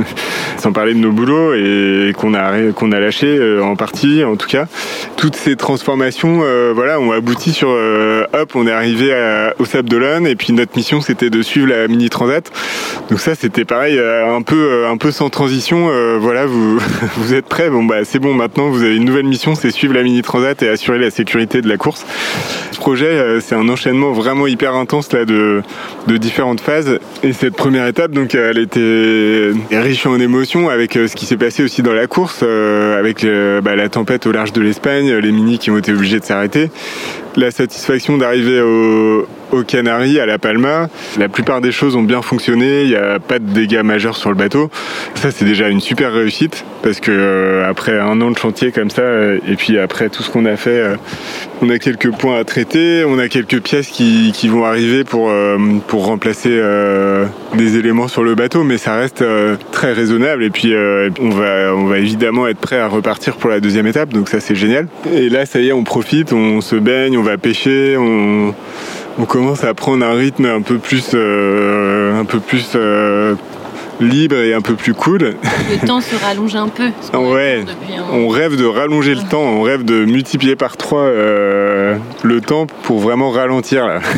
sans 0.58 0.72
parler 0.74 0.93
de 0.93 1.00
nos 1.00 1.12
boulots 1.12 1.56
et 1.56 2.13
qu'on 2.15 2.36
a, 2.36 3.00
lâché 3.00 3.60
en 3.60 3.76
partie, 3.76 4.24
en 4.24 4.36
tout 4.36 4.48
cas. 4.48 4.67
Toutes 5.17 5.36
ces 5.36 5.56
transformations, 5.56 6.43
voilà, 6.74 7.00
ont 7.00 7.12
abouti 7.12 7.52
sur, 7.52 7.70
hop, 7.70 8.52
on 8.56 8.67
est 8.67 8.72
arrivé 8.72 9.12
au 9.60 9.65
Sable 9.65 9.89
d'Olonne 9.89 10.28
et 10.28 10.36
puis 10.36 10.54
notre 10.54 10.76
mission 10.76 11.02
c'était 11.02 11.30
de 11.30 11.41
suivre 11.41 11.67
la 11.67 11.88
mini 11.88 12.10
transat. 12.10 12.52
Donc 13.10 13.20
ça 13.20 13.36
c'était 13.36 13.65
pareil, 13.65 14.00
un 14.00 14.41
peu, 14.41 14.86
un 14.88 14.98
peu 14.98 15.12
sans 15.12 15.30
transition. 15.30 15.89
voilà, 16.20 16.46
vous, 16.46 16.80
vous 17.17 17.34
êtes 17.34 17.46
prêts 17.46 17.70
Bon 17.70 17.84
bah 17.84 18.04
c'est 18.04 18.20
bon. 18.20 18.34
Maintenant 18.34 18.70
vous 18.70 18.84
avez 18.84 18.96
une 18.96 19.06
nouvelle 19.06 19.26
mission, 19.26 19.46
c'est 19.55 19.71
suivre 19.71 19.93
la 19.93 20.03
mini 20.03 20.21
transat 20.21 20.62
et 20.63 20.69
assurer 20.69 20.99
la 20.99 21.10
sécurité 21.10 21.62
de 21.62 21.69
la 21.69 21.77
course. 21.77 22.05
Ce 22.71 22.77
projet, 22.77 23.05
euh, 23.05 23.39
c'est 23.39 23.55
un 23.55 23.69
enchaînement 23.69 24.12
vraiment 24.12 24.47
hyper 24.47 24.75
intense 24.75 25.10
de, 25.10 25.63
différentes 26.07 26.62
phases. 26.62 26.99
Et 27.23 27.33
cette 27.33 27.55
première 27.55 27.88
étape, 27.88 28.12
donc, 28.12 28.36
elle 28.36 28.57
était 28.57 29.51
riche 29.71 30.05
en 30.05 30.19
émotions 30.19 30.69
avec 30.69 30.95
euh, 30.95 31.07
ce 31.07 31.15
qui 31.15 31.25
s'est 31.25 31.38
passé 31.38 31.63
aussi 31.63 31.81
dans 31.81 31.93
la 31.93 32.07
course, 32.07 32.41
euh, 32.43 32.99
avec 32.99 33.23
euh, 33.23 33.62
bah, 33.62 33.75
la 33.75 33.89
tempête 33.89 34.25
au 34.25 34.31
large 34.31 34.53
de 34.53 34.62
l'Espagne, 34.62 35.13
les 35.13 35.31
minis 35.31 35.60
qui 35.60 35.71
ont 35.71 35.77
été 35.77 35.91
obligés 35.91 36.19
de 36.19 36.25
s'arrêter, 36.25 36.69
la 37.38 37.52
satisfaction 37.52 38.17
d'arriver 38.17 38.62
au, 38.62 39.28
aux 39.52 39.63
Canaries, 39.63 40.19
à 40.19 40.26
La 40.26 40.38
Palma. 40.38 40.89
La 41.17 41.30
plupart 41.30 41.62
des 41.62 41.71
choses 41.71 41.95
ont 41.95 42.04
bien 42.04 42.21
fonctionné, 42.21 42.84
il 42.84 42.89
n'y 42.89 42.95
a 42.95 43.19
pas 43.19 43.39
de 43.39 43.45
dégâts 43.45 43.84
majeurs 43.84 44.17
sur 44.17 44.30
le 44.30 44.36
bateau. 44.36 44.69
Ça, 45.15 45.32
c'est 45.32 45.45
déjà 45.45 45.69
une 45.69 45.80
super 45.80 46.13
réussite 46.13 46.65
parce 46.84 47.00
que 47.00 47.12
euh, 47.12 47.69
après 47.69 48.00
un 48.00 48.21
an 48.21 48.32
de 48.32 48.38
chantier 48.38 48.71
comme 48.71 48.89
ça, 48.89 49.02
euh, 49.02 49.39
et 49.47 49.56
puis 49.56 49.78
après 49.78 50.10
tout 50.10 50.23
ce 50.23 50.30
qu'on 50.30 50.45
a 50.45 50.56
fait, 50.56 50.69
euh, 50.69 50.95
on 51.62 51.69
a 51.69 51.80
quelques 51.80 52.12
points 52.12 52.39
à 52.39 52.43
traiter, 52.43 53.04
on 53.06 53.19
a 53.19 53.28
quelques 53.28 53.62
pièces 53.62 53.88
qui, 53.88 54.32
vont 54.47 54.65
arriver 54.65 55.04
pour, 55.04 55.32
remplacer 55.91 56.62
des 57.56 57.78
éléments 57.78 58.08
sur 58.08 58.23
le 58.23 58.36
bateau, 58.36 58.63
mais 58.63 58.78
ça 58.78 58.95
reste 58.95 59.26
très 59.71 59.91
raisonnable. 59.91 60.43
Et 60.43 60.52
puis 60.52 60.73
on, 61.19 61.30
va, 61.30 61.73
on 61.73 61.86
va 61.86 61.97
évidemment 61.97 62.47
être 62.47 62.60
prêt 62.60 62.78
à 62.78 62.88
repartir 62.88 63.36
pour 63.36 63.50
la 63.50 63.60
deuxième 63.60 63.88
étape, 63.88 64.13
donc 64.13 64.30
ça 64.30 64.39
c'est 64.39 64.56
génial. 64.56 64.88
Et 65.12 65.30
là, 65.30 65.47
ça 65.47 65.60
y 65.60 65.69
est, 65.69 65.73
on 65.73 65.84
profite, 65.84 66.32
on 66.32 66.62
se 66.62 66.76
baigne, 66.76 67.17
on 67.17 67.23
va 67.28 67.38
pêcher, 67.38 67.98
on, 67.98 68.54
on 69.20 69.26
commence 69.26 69.63
à 69.63 69.74
prendre 69.74 70.06
un 70.06 70.13
rythme 70.13 70.46
un 70.46 70.62
peu 70.62 70.78
plus, 70.78 71.12
euh, 71.13 72.18
un 72.20 72.26
peu 72.26 72.40
plus 72.40 72.72
euh, 72.76 73.36
libre 74.00 74.36
et 74.38 74.54
un 74.54 74.62
peu 74.62 74.76
plus 74.76 74.94
cool. 74.94 75.36
Le 75.70 75.86
temps 75.88 76.00
se 76.02 76.16
rallonge 76.16 76.56
un 76.56 76.70
peu. 76.70 76.90
Ouais, 77.18 77.63
un- 77.98 78.13
on 78.16 78.30
rêve 78.30 78.56
de 78.56 78.66
rallonger 78.66 79.13
le 79.16 79.24
temps, 79.30 79.42
on 79.42 79.62
rêve 79.62 79.84
de 79.84 80.06
multiplier 80.06 80.56
par 80.56 80.78
3 80.78 81.04
le 81.10 82.40
temps 82.46 82.66
pour 82.84 83.00
vraiment 83.00 83.30
ralentir 83.32 83.86
là. 83.88 84.00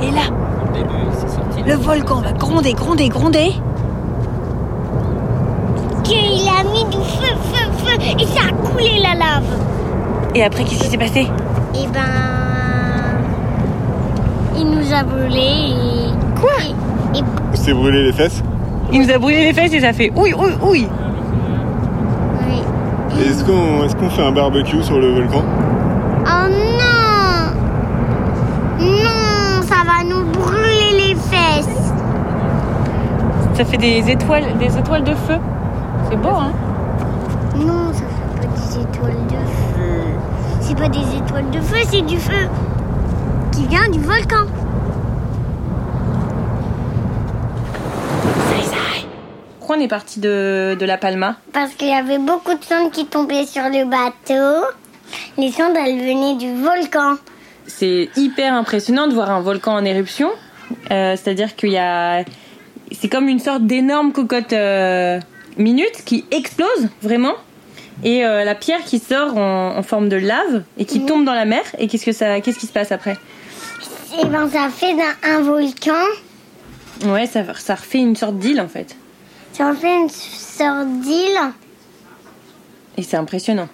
Et 0.00 0.10
là, 0.10 0.22
le 1.66 1.74
volcan 1.74 2.20
va 2.20 2.32
gronder, 2.74 3.08
gronder, 3.08 3.08
gronder. 3.08 3.52
Il 6.08 6.48
a 6.48 6.62
mis 6.64 6.84
du 6.84 6.98
feu, 6.98 7.34
feu, 7.52 7.70
feu, 7.84 7.98
et 8.18 8.26
ça 8.26 8.48
a 8.48 8.52
coulé 8.52 8.98
la 9.00 9.14
lave. 9.14 9.44
Et 10.34 10.42
après, 10.44 10.64
qu'est-ce 10.64 10.84
qui 10.84 10.90
s'est 10.90 10.98
passé? 10.98 11.26
Et 11.74 11.86
ben. 11.88 12.00
Il 14.56 14.70
nous 14.70 14.92
a 14.92 15.02
brûlé 15.02 15.38
et. 15.38 16.40
Quoi? 16.40 16.50
et, 17.14 17.22
Il 17.52 17.58
s'est 17.58 17.74
brûlé 17.74 18.04
les 18.04 18.12
fesses? 18.12 18.42
Il 18.92 19.02
nous 19.02 19.10
a 19.10 19.18
brûlé 19.18 19.44
les 19.46 19.52
fesses 19.52 19.72
et 19.72 19.80
ça 19.80 19.92
fait 19.92 20.12
ouille, 20.14 20.34
ouille, 20.34 20.56
ouille. 20.62 20.88
oui. 22.48 22.62
Est-ce 23.20 23.44
qu'on 23.44 23.84
est 23.84 23.94
qu'on 23.98 24.10
fait 24.10 24.22
un 24.22 24.32
barbecue 24.32 24.82
sur 24.82 24.98
le 24.98 25.12
volcan 25.12 25.42
Oh 26.24 26.48
non 26.48 27.52
Non, 28.78 29.62
ça 29.62 29.82
va 29.84 30.04
nous 30.04 30.24
brûler 30.32 31.08
les 31.08 31.14
fesses. 31.14 31.92
Ça 33.56 33.64
fait 33.64 33.78
des 33.78 34.10
étoiles, 34.10 34.58
des 34.58 34.76
étoiles 34.76 35.04
de 35.04 35.14
feu. 35.14 35.36
C'est 36.10 36.16
beau, 36.16 36.28
hein 36.28 36.52
Non, 37.56 37.90
ça 37.92 38.00
fait 38.00 38.46
pas 38.46 38.54
des 38.54 38.80
étoiles 38.82 39.26
de 39.28 39.36
feu. 39.74 40.02
C'est 40.60 40.76
pas 40.76 40.88
des 40.88 41.16
étoiles 41.16 41.50
de 41.50 41.60
feu, 41.60 41.76
c'est 41.90 42.02
du 42.02 42.18
feu 42.18 42.48
qui 43.52 43.66
vient 43.66 43.88
du 43.88 44.00
volcan. 44.00 44.44
Pourquoi 49.58 49.78
on 49.78 49.80
est 49.80 49.88
parti 49.88 50.20
de, 50.20 50.76
de 50.78 50.86
La 50.86 50.96
Palma? 50.96 51.36
Parce 51.52 51.72
qu'il 51.74 51.88
y 51.88 51.92
avait 51.92 52.18
beaucoup 52.18 52.54
de 52.54 52.62
cendres 52.62 52.90
qui 52.92 53.06
tombaient 53.06 53.46
sur 53.46 53.64
le 53.64 53.84
bateau. 53.84 54.64
Les 55.38 55.50
cendres, 55.50 55.78
elles 55.84 55.98
venaient 55.98 56.36
du 56.36 56.54
volcan. 56.62 57.16
C'est 57.66 58.08
hyper 58.16 58.54
impressionnant 58.54 59.08
de 59.08 59.14
voir 59.14 59.28
un 59.30 59.40
volcan 59.40 59.72
en 59.74 59.84
éruption. 59.84 60.28
Euh, 60.92 61.16
C'est-à-dire 61.16 61.56
qu'il 61.56 61.70
y 61.70 61.78
a... 61.78 62.22
C'est 62.92 63.08
comme 63.08 63.28
une 63.28 63.40
sorte 63.40 63.64
d'énorme 63.64 64.12
cocotte 64.12 64.52
euh, 64.52 65.20
minute 65.56 66.04
qui 66.04 66.24
explose, 66.30 66.88
vraiment. 67.02 67.34
Et 68.04 68.24
euh, 68.24 68.44
la 68.44 68.54
pierre 68.54 68.84
qui 68.84 68.98
sort 68.98 69.36
en, 69.36 69.76
en 69.76 69.82
forme 69.82 70.08
de 70.08 70.16
lave 70.16 70.62
et 70.78 70.84
qui 70.84 71.04
tombe 71.06 71.24
dans 71.24 71.34
la 71.34 71.46
mer. 71.46 71.62
Et 71.78 71.88
qu'est-ce 71.88 72.04
que 72.04 72.12
ça, 72.12 72.40
qu'est-ce 72.40 72.58
qui 72.58 72.66
se 72.66 72.72
passe 72.72 72.92
après? 72.92 73.16
Et 74.22 74.26
ben, 74.26 74.48
ça 74.48 74.68
fait 74.68 74.94
un 75.22 75.40
volcan. 75.40 75.92
Ouais, 77.04 77.26
ça, 77.26 77.42
ça 77.54 77.74
refait 77.74 77.98
une 77.98 78.16
sorte 78.16 78.38
d'île 78.38 78.60
en 78.60 78.68
fait. 78.68 78.96
Ça 79.52 79.68
en 79.68 79.74
fait 79.74 79.94
une 80.02 80.08
sorte 80.08 80.88
d'île. 81.00 81.38
Et 82.96 83.02
c'est 83.02 83.16
impressionnant. 83.16 83.68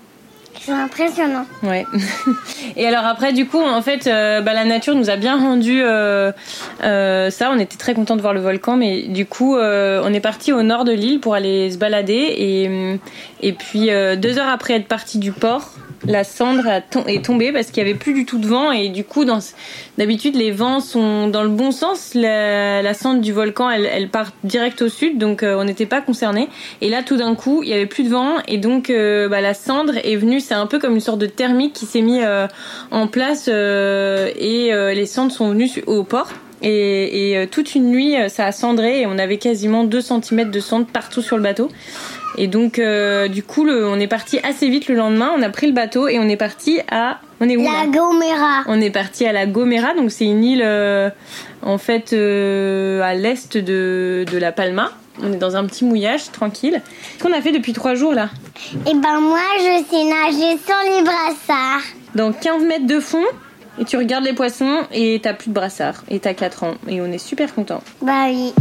C'est 0.61 0.73
impressionnant. 0.73 1.47
Ouais. 1.63 1.87
Et 2.77 2.87
alors 2.87 3.05
après, 3.05 3.33
du 3.33 3.47
coup, 3.47 3.61
en 3.61 3.83
fait, 3.83 4.07
euh, 4.07 4.41
bah, 4.41 4.55
la 4.55 4.65
nature 4.65 4.95
nous 4.95 5.11
a 5.11 5.17
bien 5.17 5.39
rendu 5.39 5.83
euh, 5.83 6.31
euh, 6.85 7.31
ça. 7.31 7.51
On 7.53 7.59
était 7.59 7.77
très 7.77 7.95
contents 7.95 8.17
de 8.17 8.21
voir 8.21 8.35
le 8.35 8.41
volcan, 8.41 8.77
mais 8.77 9.03
du 9.03 9.27
coup, 9.27 9.57
on 9.57 10.13
est 10.13 10.21
parti 10.21 10.53
au 10.53 10.63
nord 10.63 10.85
de 10.85 10.93
l'île 10.93 11.21
pour 11.21 11.35
aller 11.35 11.71
se 11.71 11.79
balader. 11.79 12.13
Et, 12.15 12.99
et 13.41 13.53
puis, 13.53 13.91
deux 14.17 14.39
heures 14.39 14.49
après 14.49 14.75
être 14.75 14.89
parti 14.89 15.19
du 15.19 15.33
port, 15.33 15.73
la 16.07 16.25
cendre 16.25 16.67
est 17.07 17.25
tombée 17.25 17.53
parce 17.53 17.69
qu'il 17.69 17.79
y 17.79 17.81
avait 17.89 17.99
plus 17.99 18.13
du 18.13 18.25
tout 18.25 18.39
de 18.39 18.47
vent. 18.47 18.73
Et 18.73 18.89
du 18.89 19.05
coup, 19.05 19.25
d'habitude, 19.99 20.35
les 20.35 20.51
vents 20.51 20.81
sont 20.81 21.29
dans 21.29 21.43
le 21.43 21.49
bon 21.49 21.71
sens. 21.71 22.15
La, 22.15 22.95
cendre 22.95 23.21
du 23.21 23.33
volcan, 23.33 23.71
elle, 23.71 24.09
part 24.09 24.33
direct 24.45 24.83
au 24.83 24.89
sud, 24.89 25.19
donc 25.19 25.43
euh, 25.43 25.57
on 25.59 25.65
n'était 25.65 25.87
pas 25.87 26.01
concernés. 26.01 26.49
Et 26.81 26.89
là, 26.89 27.03
tout 27.03 27.17
d'un 27.17 27.35
coup, 27.35 27.63
il 27.63 27.69
y 27.69 27.73
avait 27.73 27.87
plus 27.87 28.05
de 28.05 28.11
vent, 28.11 28.37
et 28.49 28.59
donc 28.59 28.91
euh, 28.91 29.29
bah, 29.29 29.41
la 29.41 29.55
cendre 29.55 29.95
est 29.97 30.17
venue. 30.17 30.41
C'est 30.41 30.55
un 30.55 30.67
peu 30.67 30.79
comme 30.79 30.95
une 30.95 31.01
sorte 31.01 31.19
de 31.19 31.27
thermique 31.27 31.73
qui 31.73 31.87
s'est 31.87 32.03
mis 32.03 32.23
euh, 32.23 32.47
en 32.91 33.07
place, 33.07 33.49
et 33.49 34.71
les 34.73 35.07
cendres 35.07 35.33
sont 35.33 35.51
venues 35.51 35.71
au 35.87 36.05
port. 36.05 36.29
Et, 36.65 37.33
et, 37.33 37.47
toute 37.49 37.75
une 37.75 37.91
nuit, 37.91 38.15
ça 38.29 38.47
a 38.47 38.53
cendré, 38.53 39.01
et 39.01 39.07
on 39.07 39.19
avait 39.19 39.39
quasiment 39.39 39.83
2 39.83 40.01
cm 40.01 40.51
de 40.51 40.61
cendre 40.61 40.87
partout 40.87 41.23
sur 41.23 41.37
le 41.37 41.43
bateau. 41.43 41.69
Et 42.39 42.47
donc, 42.47 42.79
euh, 42.79 43.29
du 43.29 43.43
coup, 43.43 43.65
le- 43.65 43.87
on 43.87 43.99
est 44.01 44.07
parti 44.07 44.39
assez 44.43 44.69
vite 44.69 44.89
le 44.89 44.95
lendemain. 44.95 45.31
On 45.37 45.43
a 45.43 45.51
pris 45.51 45.67
le 45.67 45.73
bateau 45.73 46.09
et 46.09 46.19
on 46.19 46.29
est 46.29 46.37
parti 46.37 46.81
à. 46.91 47.19
On 47.41 47.49
est 47.49 47.57
où 47.57 47.63
La 47.63 47.87
Gomera. 47.87 48.63
on 48.67 48.81
est 48.81 48.91
parti 48.91 49.27
à 49.27 49.33
la 49.33 49.47
Gomera, 49.47 49.95
donc 49.95 50.11
c'est 50.13 50.25
une 50.27 50.45
île 50.45 50.63
euh, 50.65 51.11
en 51.63 51.77
fait 51.77 52.13
euh, 52.13 53.03
à 53.03 53.15
l'est 53.15 53.57
de, 53.57 54.25
de 54.31 54.39
la 54.39 54.53
Palma. 54.53 54.93
On 55.23 55.33
est 55.33 55.37
dans 55.37 55.57
un 55.57 55.67
petit 55.67 55.85
mouillage 55.85 56.31
tranquille. 56.33 56.81
Qu'est-ce 56.83 57.23
qu'on 57.23 57.37
a 57.37 57.43
fait 57.43 57.53
depuis 57.53 57.73
trois 57.75 57.95
jours 57.95 58.15
là? 58.15 58.31
Et 58.91 58.95
ben, 58.95 59.21
moi, 59.21 59.41
je 59.59 59.85
sais 59.91 60.05
nager 60.05 60.59
sans 60.67 60.97
les 60.97 61.03
brassards. 61.03 61.83
Dans 62.15 62.33
15 62.33 62.65
mètres 62.65 62.87
de 62.87 62.99
fond, 62.99 63.25
et 63.79 63.85
tu 63.85 63.97
regardes 63.99 64.25
les 64.25 64.33
poissons 64.33 64.79
et 64.93 65.21
t'as 65.23 65.35
plus 65.35 65.49
de 65.51 65.55
brassard. 65.55 66.03
Et 66.09 66.19
t'as 66.19 66.33
4 66.35 66.65
ans. 66.65 66.75
Et 66.89 67.01
on 67.03 67.07
est 67.13 67.19
super 67.19 67.55
contents. 67.55 67.83
Bah 68.01 68.25
oui. 68.29 68.53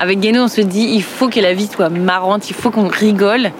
Avec 0.00 0.20
Guéno, 0.20 0.44
on 0.44 0.48
se 0.48 0.62
dit 0.62 0.88
il 0.94 1.02
faut 1.02 1.28
que 1.28 1.40
la 1.40 1.52
vie 1.52 1.66
soit 1.66 1.90
marrante, 1.90 2.48
il 2.48 2.56
faut 2.56 2.70
qu'on 2.70 2.88
rigole. 2.88 3.50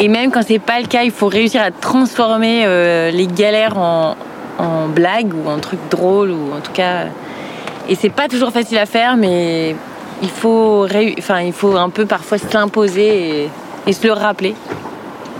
Et 0.00 0.08
même 0.08 0.30
quand 0.30 0.40
c'est 0.42 0.58
pas 0.58 0.80
le 0.80 0.86
cas, 0.86 1.02
il 1.02 1.10
faut 1.10 1.28
réussir 1.28 1.60
à 1.60 1.70
transformer 1.70 2.62
euh, 2.64 3.10
les 3.10 3.26
galères 3.26 3.76
en, 3.76 4.16
en 4.58 4.88
blagues 4.88 5.34
ou 5.34 5.46
en 5.46 5.58
trucs 5.58 5.86
drôles 5.90 6.30
ou 6.30 6.54
en 6.56 6.60
tout 6.60 6.72
cas 6.72 7.08
Et 7.90 7.96
c'est 7.96 8.08
pas 8.08 8.28
toujours 8.28 8.50
facile 8.50 8.78
à 8.78 8.86
faire, 8.86 9.18
mais 9.18 9.76
il 10.22 10.30
faut, 10.30 10.86
enfin, 11.18 11.40
il 11.40 11.52
faut 11.52 11.76
un 11.76 11.90
peu 11.90 12.06
parfois 12.06 12.38
s'imposer 12.38 13.42
et, 13.42 13.50
et 13.86 13.92
se 13.92 14.06
le 14.06 14.14
rappeler, 14.14 14.54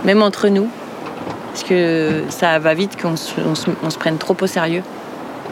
même 0.03 0.21
entre 0.21 0.47
nous. 0.49 0.67
Parce 1.53 1.63
que 1.63 2.21
ça 2.29 2.59
va 2.59 2.75
vite 2.75 3.01
qu'on 3.01 3.15
se, 3.15 3.97
prenne 3.97 4.19
trop 4.19 4.37
au 4.39 4.45
sérieux. 4.47 4.83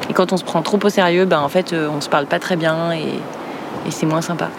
Et 0.08 0.13
quand 0.13 0.34
on 0.34 0.38
se 0.38 0.43
prend 0.43 0.62
trop 0.62 0.77
au 0.84 0.89
sérieux, 0.89 1.25
ben, 1.25 1.39
en 1.39 1.49
fait, 1.49 1.73
euh, 1.73 1.89
on 1.89 1.99
se 1.99 2.10
parle 2.10 2.27
pas 2.27 2.38
très 2.38 2.58
bien 2.58 2.91
et 2.91 3.19
c'est 3.89 4.06
moins 4.06 4.21
sympa. 4.21 4.49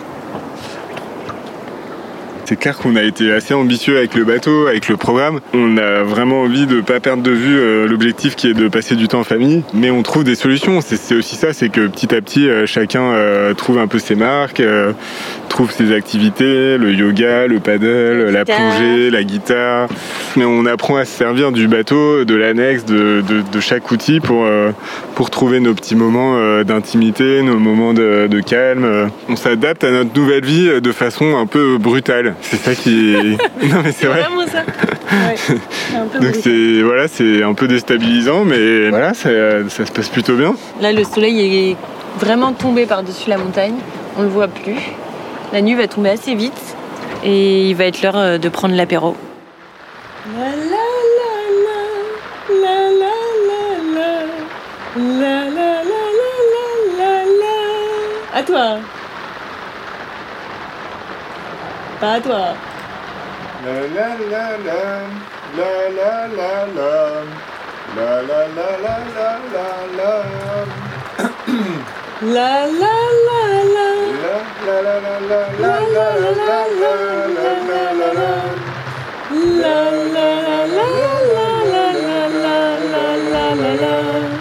C'est 2.47 2.57
clair 2.57 2.77
qu'on 2.77 2.95
a 2.95 3.03
été 3.03 3.33
assez 3.33 3.55
ambitieux 3.55 3.97
avec 3.97 4.15
le 4.15 4.25
bateau, 4.25 4.67
avec 4.67 4.89
le 4.91 4.99
programme. 4.99 5.41
On 5.55 5.79
a 5.79 6.03
vraiment 6.03 6.43
envie 6.43 6.67
de 6.67 6.83
pas 6.83 7.01
perdre 7.01 7.23
de 7.23 7.31
vue 7.31 7.57
euh, 7.59 7.89
l'objectif 7.89 8.37
qui 8.37 8.51
est 8.51 8.55
de 8.55 8.69
passer 8.69 8.97
du 8.97 9.09
temps 9.09 9.21
en 9.21 9.25
famille, 9.25 9.63
mais 9.73 9.91
on 9.91 10.03
trouve 10.03 10.25
des 10.25 10.35
solutions. 10.35 10.81
C'est 10.83 11.15
aussi 11.15 11.37
ça, 11.37 11.55
c'est 11.55 11.71
que 11.71 11.87
petit 11.87 12.15
à 12.15 12.21
petit, 12.21 12.47
euh, 12.47 12.67
chacun 12.67 13.03
euh, 13.13 13.55
trouve 13.55 13.79
un 13.79 13.87
peu 13.87 13.99
ses 13.99 14.15
marques, 14.15 14.63
trouve 15.49 15.71
ses 15.73 15.95
activités, 15.95 16.77
le 16.77 16.93
yoga, 16.93 17.47
le 17.47 17.61
paddle, 17.61 18.29
la, 18.31 18.45
plongée, 18.45 19.11
la 19.11 19.25
guitare. 19.25 19.89
Mais 20.37 20.45
on 20.45 20.67
apprend 20.67 20.97
à 20.97 21.07
se 21.07 21.17
servir 21.17 21.51
du 21.51 21.67
bateau, 21.67 22.25
de 22.27 22.35
l'annexe, 22.35 22.85
de, 22.85 23.23
de- 23.27 23.41
de 23.51 23.61
chaque 23.61 23.91
outil 23.91 24.21
pour, 24.21 24.47
pour 25.15 25.31
trouver 25.31 25.61
nos 25.61 25.73
petits 25.75 25.95
moments 25.97 26.63
d'intimité, 26.63 27.41
nos 27.43 27.59
moments 27.59 27.95
de, 27.95 28.27
de 28.29 28.41
calme. 28.41 29.09
On 29.31 29.37
s'adapte 29.37 29.85
à 29.85 29.91
notre 29.91 30.15
nouvelle 30.19 30.45
vie 30.45 30.81
de 30.83 30.93
façon 30.93 31.37
un 31.39 31.47
peu 31.47 31.79
brutale. 31.79 32.34
C'est 32.41 32.57
ça 32.57 32.75
qui 32.75 33.15
est... 33.15 33.23
non 33.67 33.81
mais 33.83 33.93
c'est 33.93 34.07
vrai. 34.07 34.21
vraiment 34.21 34.47
ça. 34.47 34.61
Ouais, 34.61 35.37
c'est 35.37 35.97
un 35.97 36.07
peu 36.07 36.19
Donc 36.21 36.35
c'est 36.43 36.83
voilà, 36.83 37.09
c'est 37.09 37.43
un 37.43 37.55
peu 37.55 37.69
déstabilisant, 37.69 38.45
mais 38.45 38.91
voilà, 38.91 39.15
ça, 39.15 39.29
ça 39.69 39.87
se 39.87 39.93
passe 39.93 40.09
plutôt 40.09 40.35
bien. 40.35 40.55
Là, 40.81 40.93
le 40.93 41.05
soleil 41.05 41.71
est 41.71 41.77
vraiment 42.19 42.53
tombé 42.53 42.87
par-dessus 42.87 43.29
la 43.31 43.39
montagne. 43.39 43.75
On 44.19 44.23
le 44.23 44.29
voit 44.29 44.49
plus. 44.49 44.79
La 45.53 45.61
nuit 45.63 45.75
va 45.75 45.87
tomber 45.87 46.11
assez 46.11 46.35
vite 46.35 46.77
et 47.25 47.69
il 47.69 47.75
va 47.77 47.85
être 47.85 48.03
l'heure 48.03 48.17
euh, 48.17 48.39
de 48.39 48.49
prendre 48.49 48.75
l'apéro. 48.75 49.17
La 50.37 50.51
la 50.51 50.85
la 51.19 51.35
la, 51.67 51.81
la 52.63 52.77
la 52.91 53.15
la 53.49 53.95
la, 53.95 54.11
la 54.97 55.51
la 55.51 55.83
la 55.83 56.03
la 56.53 56.67
la 56.99 57.25
la. 57.25 58.39
À 58.39 58.43
toi. 58.43 58.79
La. 62.05 62.55
La 63.65 63.77
la 63.97 64.09
la 64.33 64.45
la 64.67 64.81
la 65.57 65.71
la 65.97 66.29
la 66.29 66.59
la 66.65 66.91
la 68.35 68.69
la 68.75 69.31
la 69.55 69.71
la. 69.97 70.13
La 72.35 72.53
la 72.83 72.97
la 73.25 73.45
la 73.45 73.75
la 73.75 74.01
la 74.35 74.91
la 75.55 76.07
la 76.07 76.21
la 76.21 76.35
la 76.35 76.43
la. 76.45 78.29
La 83.65 84.34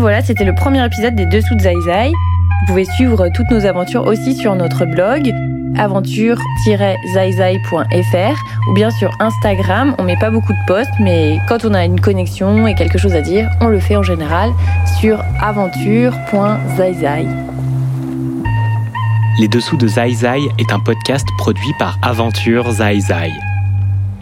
voilà, 0.00 0.22
c'était 0.22 0.44
le 0.44 0.54
premier 0.54 0.82
épisode 0.84 1.14
des 1.14 1.26
Dessous 1.26 1.54
de 1.54 1.60
Zai 1.60 1.74
Zai. 1.84 2.08
Vous 2.08 2.66
pouvez 2.68 2.86
suivre 2.86 3.28
toutes 3.34 3.50
nos 3.50 3.66
aventures 3.66 4.06
aussi 4.06 4.34
sur 4.34 4.54
notre 4.54 4.86
blog 4.86 5.30
aventure-zaizai.fr 5.76 8.68
ou 8.68 8.72
bien 8.72 8.90
sur 8.90 9.10
Instagram. 9.20 9.94
On 9.98 10.04
met 10.04 10.16
pas 10.16 10.30
beaucoup 10.30 10.54
de 10.54 10.58
posts, 10.66 10.90
mais 11.00 11.38
quand 11.48 11.66
on 11.66 11.74
a 11.74 11.84
une 11.84 12.00
connexion 12.00 12.66
et 12.66 12.74
quelque 12.74 12.96
chose 12.96 13.14
à 13.14 13.20
dire, 13.20 13.50
on 13.60 13.66
le 13.66 13.78
fait 13.78 13.96
en 13.96 14.02
général 14.02 14.52
sur 14.98 15.22
aventure.zaizai. 15.40 17.26
Les 19.38 19.48
Dessous 19.48 19.76
de 19.76 19.86
Zai 19.86 20.14
Zai 20.14 20.40
est 20.58 20.72
un 20.72 20.80
podcast 20.80 21.28
produit 21.36 21.74
par 21.78 21.98
Aventure 22.02 22.72
Zai 22.72 23.00
Zai. 23.00 23.30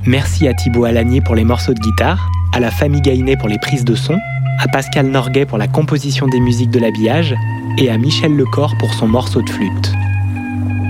Merci 0.06 0.48
à 0.48 0.54
Thibaut 0.54 0.86
Alagnier 0.86 1.20
pour 1.20 1.36
les 1.36 1.44
morceaux 1.44 1.74
de 1.74 1.80
guitare, 1.80 2.28
à 2.52 2.58
la 2.58 2.72
famille 2.72 3.00
Gainet 3.00 3.36
pour 3.36 3.48
les 3.48 3.58
prises 3.58 3.84
de 3.84 3.94
son, 3.94 4.18
à 4.58 4.68
Pascal 4.68 5.06
Norguet 5.06 5.46
pour 5.46 5.58
la 5.58 5.68
composition 5.68 6.26
des 6.26 6.40
musiques 6.40 6.70
de 6.70 6.78
l'habillage 6.78 7.34
et 7.78 7.90
à 7.90 7.98
Michel 7.98 8.36
Lecor 8.36 8.74
pour 8.78 8.92
son 8.94 9.06
morceau 9.06 9.42
de 9.42 9.50
flûte. 9.50 9.92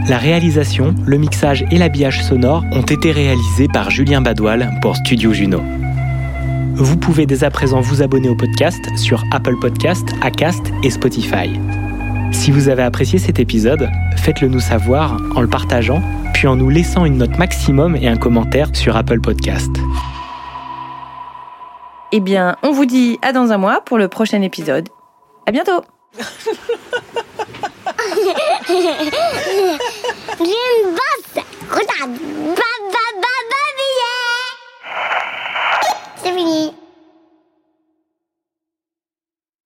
La 0.08 0.16
réalisation, 0.16 0.94
le 1.04 1.18
mixage 1.18 1.64
et 1.70 1.76
l'habillage 1.76 2.22
sonore 2.24 2.64
ont 2.72 2.82
été 2.82 3.12
réalisés 3.12 3.68
par 3.68 3.90
Julien 3.90 4.22
Badoil 4.22 4.70
pour 4.80 4.96
Studio 4.96 5.32
Juno. 5.34 5.60
Vous 6.74 6.96
pouvez 6.96 7.26
dès 7.26 7.44
à 7.44 7.50
présent 7.50 7.80
vous 7.80 8.02
abonner 8.02 8.28
au 8.28 8.36
podcast 8.36 8.80
sur 8.96 9.22
Apple 9.32 9.56
Podcast, 9.60 10.08
Acast 10.22 10.72
et 10.82 10.90
Spotify. 10.90 11.50
Si 12.32 12.50
vous 12.50 12.68
avez 12.68 12.82
apprécié 12.82 13.18
cet 13.18 13.38
épisode, 13.38 13.90
faites-le 14.16 14.48
nous 14.48 14.60
savoir 14.60 15.16
en 15.34 15.40
le 15.40 15.48
partageant, 15.48 16.02
puis 16.32 16.46
en 16.46 16.56
nous 16.56 16.70
laissant 16.70 17.04
une 17.04 17.18
note 17.18 17.36
maximum 17.38 17.96
et 17.96 18.08
un 18.08 18.16
commentaire 18.16 18.70
sur 18.74 18.96
Apple 18.96 19.20
Podcast. 19.20 19.70
Eh 22.12 22.20
bien, 22.20 22.56
on 22.62 22.72
vous 22.72 22.86
dit 22.86 23.18
à 23.22 23.32
dans 23.32 23.52
un 23.52 23.58
mois 23.58 23.82
pour 23.82 23.98
le 23.98 24.08
prochain 24.08 24.40
épisode. 24.42 24.88
À 25.46 25.52
bientôt. 25.52 25.82
C'est 36.22 36.32
fini. 36.32 36.74